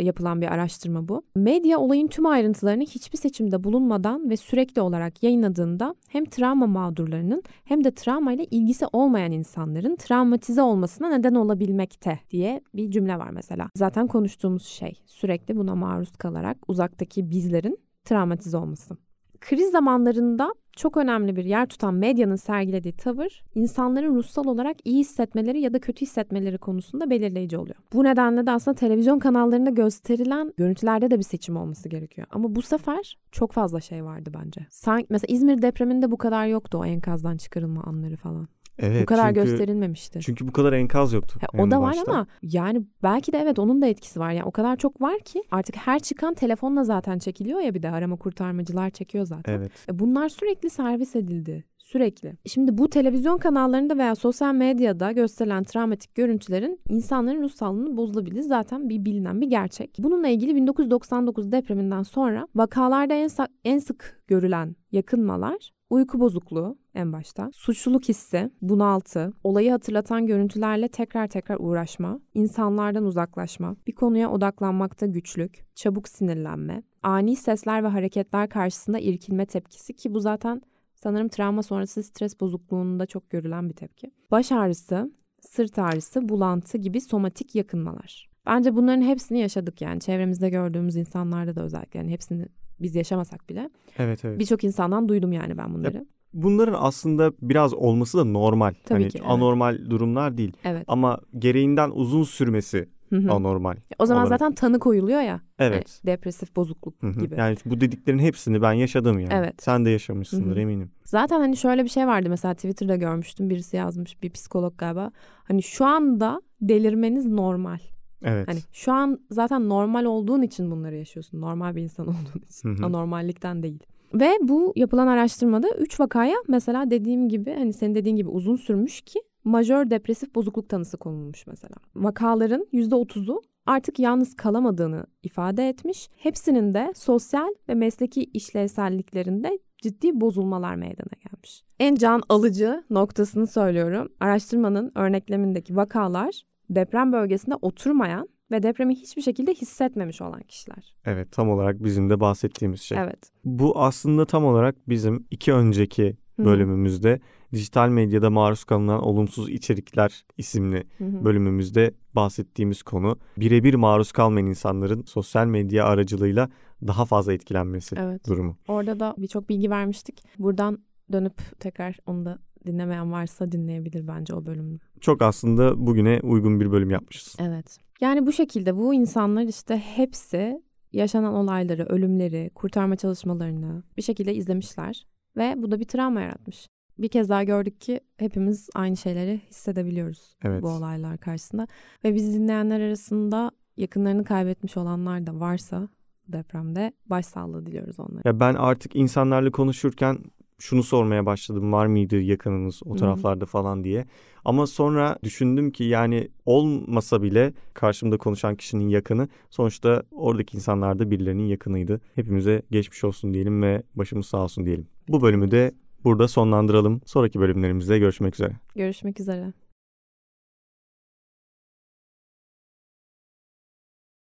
yapılan 0.03 0.40
bir 0.40 0.46
araştırma 0.46 1.09
bu. 1.09 1.22
Medya 1.37 1.79
olayın 1.79 2.07
tüm 2.07 2.27
ayrıntılarını 2.27 2.83
hiçbir 2.83 3.18
seçimde 3.18 3.64
bulunmadan 3.64 4.31
ve 4.31 4.37
sürekli 4.37 4.81
olarak 4.81 5.22
yayınladığında 5.22 5.94
hem 6.09 6.24
travma 6.24 6.66
mağdurlarının 6.66 7.42
hem 7.64 7.85
de 7.85 7.94
travmayla 7.94 8.44
ilgisi 8.50 8.87
olmayan 8.92 9.33
insanların 9.33 9.96
travmatize 9.96 10.62
olmasına 10.62 11.09
neden 11.09 11.35
olabilmekte 11.35 12.20
diye 12.31 12.61
bir 12.74 12.90
cümle 12.90 13.18
var 13.18 13.31
mesela. 13.31 13.70
Zaten 13.77 14.07
konuştuğumuz 14.07 14.66
şey 14.66 15.03
sürekli 15.07 15.57
buna 15.57 15.74
maruz 15.74 16.16
kalarak 16.16 16.59
uzaktaki 16.68 17.31
bizlerin 17.31 17.79
travmatize 18.05 18.57
olması. 18.57 18.96
Kriz 19.40 19.70
zamanlarında 19.70 20.54
çok 20.76 20.96
önemli 20.96 21.36
bir 21.36 21.44
yer 21.44 21.66
tutan 21.66 21.94
medyanın 21.94 22.36
sergilediği 22.36 22.96
tavır, 22.96 23.44
insanların 23.54 24.14
ruhsal 24.14 24.44
olarak 24.44 24.76
iyi 24.84 24.98
hissetmeleri 24.98 25.60
ya 25.60 25.72
da 25.74 25.78
kötü 25.78 26.00
hissetmeleri 26.00 26.58
konusunda 26.58 27.10
belirleyici 27.10 27.58
oluyor. 27.58 27.76
Bu 27.92 28.04
nedenle 28.04 28.46
de 28.46 28.50
aslında 28.50 28.74
televizyon 28.74 29.18
kanallarında 29.18 29.70
gösterilen 29.70 30.52
görüntülerde 30.56 31.10
de 31.10 31.18
bir 31.18 31.22
seçim 31.22 31.56
olması 31.56 31.88
gerekiyor. 31.88 32.26
Ama 32.30 32.54
bu 32.54 32.62
sefer 32.62 33.18
çok 33.32 33.52
fazla 33.52 33.80
şey 33.80 34.04
vardı 34.04 34.30
bence. 34.44 34.66
Sanki 34.70 35.06
mesela 35.10 35.34
İzmir 35.34 35.62
depreminde 35.62 36.10
bu 36.10 36.16
kadar 36.16 36.46
yoktu 36.46 36.78
o 36.78 36.84
enkazdan 36.84 37.36
çıkarılma 37.36 37.82
anları 37.82 38.16
falan. 38.16 38.48
Evet, 38.78 39.02
bu 39.02 39.06
kadar 39.06 39.34
çünkü, 39.34 39.40
gösterilmemişti. 39.40 40.20
Çünkü 40.20 40.48
bu 40.48 40.52
kadar 40.52 40.72
enkaz 40.72 41.12
yoktu. 41.12 41.38
Ha, 41.40 41.62
o 41.62 41.70
da 41.70 41.80
var 41.80 41.90
başta. 41.90 42.12
ama 42.12 42.26
yani 42.42 42.82
belki 43.02 43.32
de 43.32 43.38
evet 43.38 43.58
onun 43.58 43.82
da 43.82 43.87
etkisi 43.87 44.20
var. 44.20 44.30
Yani 44.30 44.44
o 44.44 44.50
kadar 44.50 44.76
çok 44.76 45.00
var 45.00 45.18
ki 45.18 45.42
artık 45.50 45.76
her 45.76 45.98
çıkan 45.98 46.34
telefonla 46.34 46.84
zaten 46.84 47.18
çekiliyor 47.18 47.60
ya 47.60 47.74
bir 47.74 47.82
de 47.82 47.90
arama 47.90 48.16
kurtarmacılar 48.16 48.90
çekiyor 48.90 49.24
zaten. 49.24 49.52
Evet. 49.52 49.72
E, 49.88 49.98
Bunlar 49.98 50.28
sürekli 50.28 50.70
servis 50.70 51.16
edildi. 51.16 51.64
Sürekli. 51.78 52.34
Şimdi 52.46 52.78
bu 52.78 52.90
televizyon 52.90 53.38
kanallarında 53.38 53.98
veya 53.98 54.14
sosyal 54.14 54.54
medyada 54.54 55.12
gösterilen 55.12 55.64
travmatik 55.64 56.14
görüntülerin 56.14 56.80
insanların 56.88 57.42
ruh 57.42 57.50
sağlığını 57.50 57.96
bozulabilir. 57.96 58.40
Zaten 58.40 58.88
bir 58.88 59.04
bilinen 59.04 59.40
bir 59.40 59.46
gerçek. 59.46 59.96
Bununla 59.98 60.28
ilgili 60.28 60.54
1999 60.54 61.52
depreminden 61.52 62.02
sonra 62.02 62.48
vakalarda 62.54 63.14
en, 63.14 63.28
en 63.64 63.78
sık 63.78 64.22
görülen 64.26 64.76
yakınmalar 64.92 65.72
uyku 65.90 66.20
bozukluğu 66.20 66.78
en 66.94 67.12
başta, 67.12 67.50
suçluluk 67.52 68.09
hissi, 68.09 68.50
bunaltı, 68.62 69.33
olayı 69.44 69.70
hatırlatan 69.70 70.26
görüntülerle 70.26 70.88
tekrar 70.88 71.26
tekrar 71.26 71.57
uğraşma, 71.61 72.20
insanlardan 72.35 73.04
uzaklaşma, 73.04 73.76
bir 73.87 73.92
konuya 73.92 74.30
odaklanmakta 74.30 75.07
güçlük, 75.07 75.64
çabuk 75.74 76.09
sinirlenme, 76.09 76.83
ani 77.02 77.37
sesler 77.37 77.85
ve 77.85 77.88
hareketler 77.88 78.48
karşısında 78.48 78.98
irkilme 78.98 79.46
tepkisi 79.46 79.96
ki 79.96 80.14
bu 80.14 80.20
zaten 80.20 80.62
sanırım 80.94 81.28
travma 81.28 81.62
sonrası 81.62 82.02
stres 82.02 82.40
bozukluğunda 82.40 83.07
çok 83.07 83.30
görülen 83.30 83.68
bir 83.68 83.74
tepki. 83.74 84.11
Baş 84.30 84.52
ağrısı, 84.52 85.12
sırt 85.40 85.78
ağrısı, 85.78 86.28
bulantı 86.28 86.78
gibi 86.78 87.00
somatik 87.00 87.54
yakınmalar. 87.54 88.28
Bence 88.46 88.76
bunların 88.76 89.02
hepsini 89.02 89.38
yaşadık 89.38 89.80
yani 89.80 90.00
çevremizde 90.00 90.50
gördüğümüz 90.50 90.96
insanlarda 90.96 91.57
da 91.57 91.62
özellikle 91.62 91.98
yani 91.98 92.11
hepsini 92.11 92.46
biz 92.80 92.94
yaşamasak 92.94 93.48
bile 93.48 93.70
Evet 93.98 94.24
evet. 94.24 94.38
birçok 94.38 94.64
insandan 94.64 95.09
duydum 95.09 95.33
yani 95.33 95.59
ben 95.59 95.74
bunları. 95.74 96.07
Bunların 96.34 96.76
aslında 96.78 97.32
biraz 97.42 97.74
olması 97.74 98.18
da 98.18 98.24
normal. 98.24 98.74
Tabii 98.84 99.02
hani 99.02 99.12
ki, 99.12 99.18
evet. 99.18 99.30
anormal 99.30 99.90
durumlar 99.90 100.38
değil. 100.38 100.52
Evet. 100.64 100.84
Ama 100.88 101.18
gereğinden 101.38 101.90
uzun 101.90 102.22
sürmesi 102.22 102.88
anormal. 103.30 103.76
O 103.98 104.06
zaman 104.06 104.26
olarak. 104.26 104.38
zaten 104.38 104.54
tanı 104.54 104.78
koyuluyor 104.78 105.20
ya. 105.20 105.40
Evet. 105.58 106.00
hani 106.02 106.12
depresif 106.12 106.56
bozukluk 106.56 107.02
Hı 107.02 107.06
hı. 107.06 107.20
gibi. 107.20 107.34
Yani 107.38 107.56
bu 107.64 107.80
dediklerin 107.80 108.18
hepsini 108.18 108.62
ben 108.62 108.72
yaşadım 108.72 109.18
yani. 109.18 109.32
Evet. 109.32 109.62
Sen 109.62 109.84
de 109.84 109.90
yaşamışsındır 109.90 110.50
Hı 110.50 110.54
hı. 110.54 110.60
eminim. 110.60 110.90
Zaten 111.04 111.40
hani 111.40 111.56
şöyle 111.56 111.84
bir 111.84 111.88
şey 111.88 112.06
vardı 112.06 112.28
mesela 112.28 112.54
Twitter'da 112.54 112.96
görmüştüm 112.96 113.50
birisi 113.50 113.76
yazmış 113.76 114.22
bir 114.22 114.30
psikolog 114.30 114.78
galiba. 114.78 115.10
Hani 115.44 115.62
şu 115.62 115.84
anda 115.84 116.42
delirmeniz 116.60 117.26
normal. 117.26 117.78
Evet. 118.24 118.48
Hani 118.48 118.58
şu 118.72 118.92
an 118.92 119.20
zaten 119.30 119.68
normal 119.68 120.04
olduğun 120.04 120.42
için 120.42 120.70
bunları 120.70 120.96
yaşıyorsun. 120.96 121.40
Normal 121.40 121.76
bir 121.76 121.82
insan 121.82 122.06
olduğun 122.08 122.44
için. 122.48 122.76
Hı 122.76 122.82
hı. 122.82 122.86
Anormallikten 122.86 123.62
değil. 123.62 123.82
Ve 124.14 124.30
bu 124.42 124.72
yapılan 124.76 125.06
araştırmada 125.06 125.68
3 125.70 126.00
vakaya 126.00 126.36
mesela 126.48 126.90
dediğim 126.90 127.28
gibi 127.28 127.54
hani 127.58 127.72
senin 127.72 127.94
dediğin 127.94 128.16
gibi 128.16 128.28
uzun 128.28 128.56
sürmüş 128.56 129.00
ki 129.00 129.20
majör 129.44 129.90
depresif 129.90 130.34
bozukluk 130.34 130.68
tanısı 130.68 130.96
konulmuş 130.96 131.46
mesela. 131.46 131.74
Vakaların 131.94 132.66
%30'u 132.72 133.42
artık 133.66 133.98
yalnız 133.98 134.36
kalamadığını 134.36 135.06
ifade 135.22 135.68
etmiş. 135.68 136.08
Hepsinin 136.16 136.74
de 136.74 136.92
sosyal 136.96 137.48
ve 137.68 137.74
mesleki 137.74 138.24
işlevselliklerinde 138.24 139.58
ciddi 139.82 140.20
bozulmalar 140.20 140.74
meydana 140.74 141.30
gelmiş. 141.30 141.64
En 141.80 141.94
can 141.94 142.22
alıcı 142.28 142.84
noktasını 142.90 143.46
söylüyorum. 143.46 144.08
Araştırmanın 144.20 144.92
örneklemindeki 144.94 145.76
vakalar 145.76 146.42
deprem 146.70 147.12
bölgesinde 147.12 147.54
oturmayan 147.62 148.28
ve 148.50 148.62
depremi 148.62 148.94
hiçbir 148.94 149.22
şekilde 149.22 149.54
hissetmemiş 149.54 150.22
olan 150.22 150.42
kişiler. 150.42 150.94
Evet 151.04 151.33
tam 151.33 151.50
olarak 151.50 151.85
bizim 151.85 152.11
de 152.11 152.20
bahsettiğimiz 152.20 152.80
şey. 152.80 152.98
Evet. 152.98 153.30
Bu 153.44 153.78
aslında 153.83 154.26
tam 154.26 154.44
olarak 154.44 154.88
bizim 154.88 155.26
iki 155.30 155.52
önceki 155.52 156.16
bölümümüzde 156.38 157.20
Dijital 157.52 157.88
medyada 157.88 158.30
maruz 158.30 158.64
kalınan 158.64 159.02
olumsuz 159.02 159.50
içerikler 159.50 160.24
isimli 160.38 160.85
Hı 160.98 161.04
hı. 161.04 161.24
bölümümüzde 161.24 161.94
bahsettiğimiz 162.14 162.83
konu 162.83 163.18
birebir 163.37 163.74
maruz 163.74 164.12
kalmayan 164.12 164.46
insanların 164.46 165.02
sosyal 165.07 165.46
medya 165.46 165.85
aracılığıyla 165.85 166.50
daha 166.87 167.04
fazla 167.04 167.33
etkilenmesi 167.33 167.96
Evet. 167.98 168.28
durumu. 168.28 168.57
Orada 168.68 169.00
da 169.00 169.14
birçok 169.18 169.48
bilgi 169.48 169.70
vermiştik. 169.70 170.22
Buradan 170.38 170.78
dönüp 171.12 171.61
tekrar 171.61 171.96
onu 172.07 172.24
da 172.24 172.38
dinlemeyen 172.66 173.12
varsa 173.12 173.53
dinleyebilir 173.53 174.09
bence 174.09 174.35
o 174.35 174.46
bölümü. 174.46 174.79
Çok 175.00 175.22
aslında 175.22 175.87
bugüne 175.87 176.20
uygun 176.22 176.61
bir 176.61 176.72
bölüm 176.72 176.90
yapmışız. 176.90 177.37
Evet. 177.40 177.79
Yani 178.00 178.27
bu 178.27 178.33
şekilde 178.33 178.77
bu 178.77 178.94
insanlar 178.94 179.42
işte 179.42 179.77
hepsi 179.77 180.62
yaşanan 180.92 181.35
olayları, 181.35 181.85
ölümleri, 181.85 182.50
kurtarma 182.55 182.96
çalışmalarını 182.96 183.83
bir 183.96 184.03
şekilde 184.03 184.35
izlemişler 184.35 185.07
ve 185.37 185.55
bu 185.57 185.70
da 185.70 185.81
bir 185.81 185.85
travma 185.85 186.20
yaratmış. 186.20 186.68
Bir 186.98 187.09
kez 187.09 187.29
daha 187.29 187.44
gördük 187.44 187.81
ki 187.81 188.00
hepimiz 188.16 188.68
aynı 188.74 188.96
şeyleri 188.96 189.40
hissedebiliyoruz 189.50 190.37
Evet. 190.44 190.62
bu 190.62 190.68
olaylar 190.68 191.18
karşısında 191.18 191.66
ve 192.05 192.14
bizi 192.14 192.35
dinleyenler 192.35 192.81
arasında 192.81 193.50
yakınlarını 193.77 194.24
kaybetmiş 194.24 194.77
olanlar 194.77 195.27
da 195.27 195.40
varsa 195.40 195.88
depremde 196.29 196.92
başsağlığı 197.07 197.66
diliyoruz 197.66 198.00
onlara. 198.00 198.22
Ya 198.24 198.40
ben 198.40 198.55
artık 198.55 198.96
insanlarla 198.96 199.50
konuşurken 199.50 200.18
şunu 200.58 200.82
sormaya 200.82 201.26
başladım 201.26 201.72
var 201.72 201.86
mıydı 201.86 202.20
yakınınız 202.20 202.80
o 202.84 202.96
taraflarda 202.96 203.46
falan 203.46 203.84
diye. 203.84 204.06
Ama 204.44 204.66
sonra 204.66 205.18
düşündüm 205.22 205.70
ki 205.70 205.84
yani 205.84 206.28
olmasa 206.46 207.22
bile 207.22 207.52
karşımda 207.74 208.18
konuşan 208.18 208.56
kişinin 208.56 208.88
yakını 208.88 209.28
sonuçta 209.50 210.02
oradaki 210.10 210.56
insanlar 210.56 210.98
da 210.98 211.10
birilerinin 211.10 211.46
yakınıydı. 211.46 212.00
Hepimize 212.14 212.62
geçmiş 212.70 213.04
olsun 213.04 213.34
diyelim 213.34 213.62
ve 213.62 213.82
başımız 213.94 214.26
sağ 214.26 214.38
olsun 214.38 214.66
diyelim. 214.66 214.86
Bu 215.08 215.22
bölümü 215.22 215.50
de 215.50 215.72
burada 216.04 216.28
sonlandıralım. 216.28 217.00
Sonraki 217.06 217.40
bölümlerimizde 217.40 217.98
görüşmek 217.98 218.34
üzere. 218.34 218.52
Görüşmek 218.74 219.20
üzere. 219.20 219.52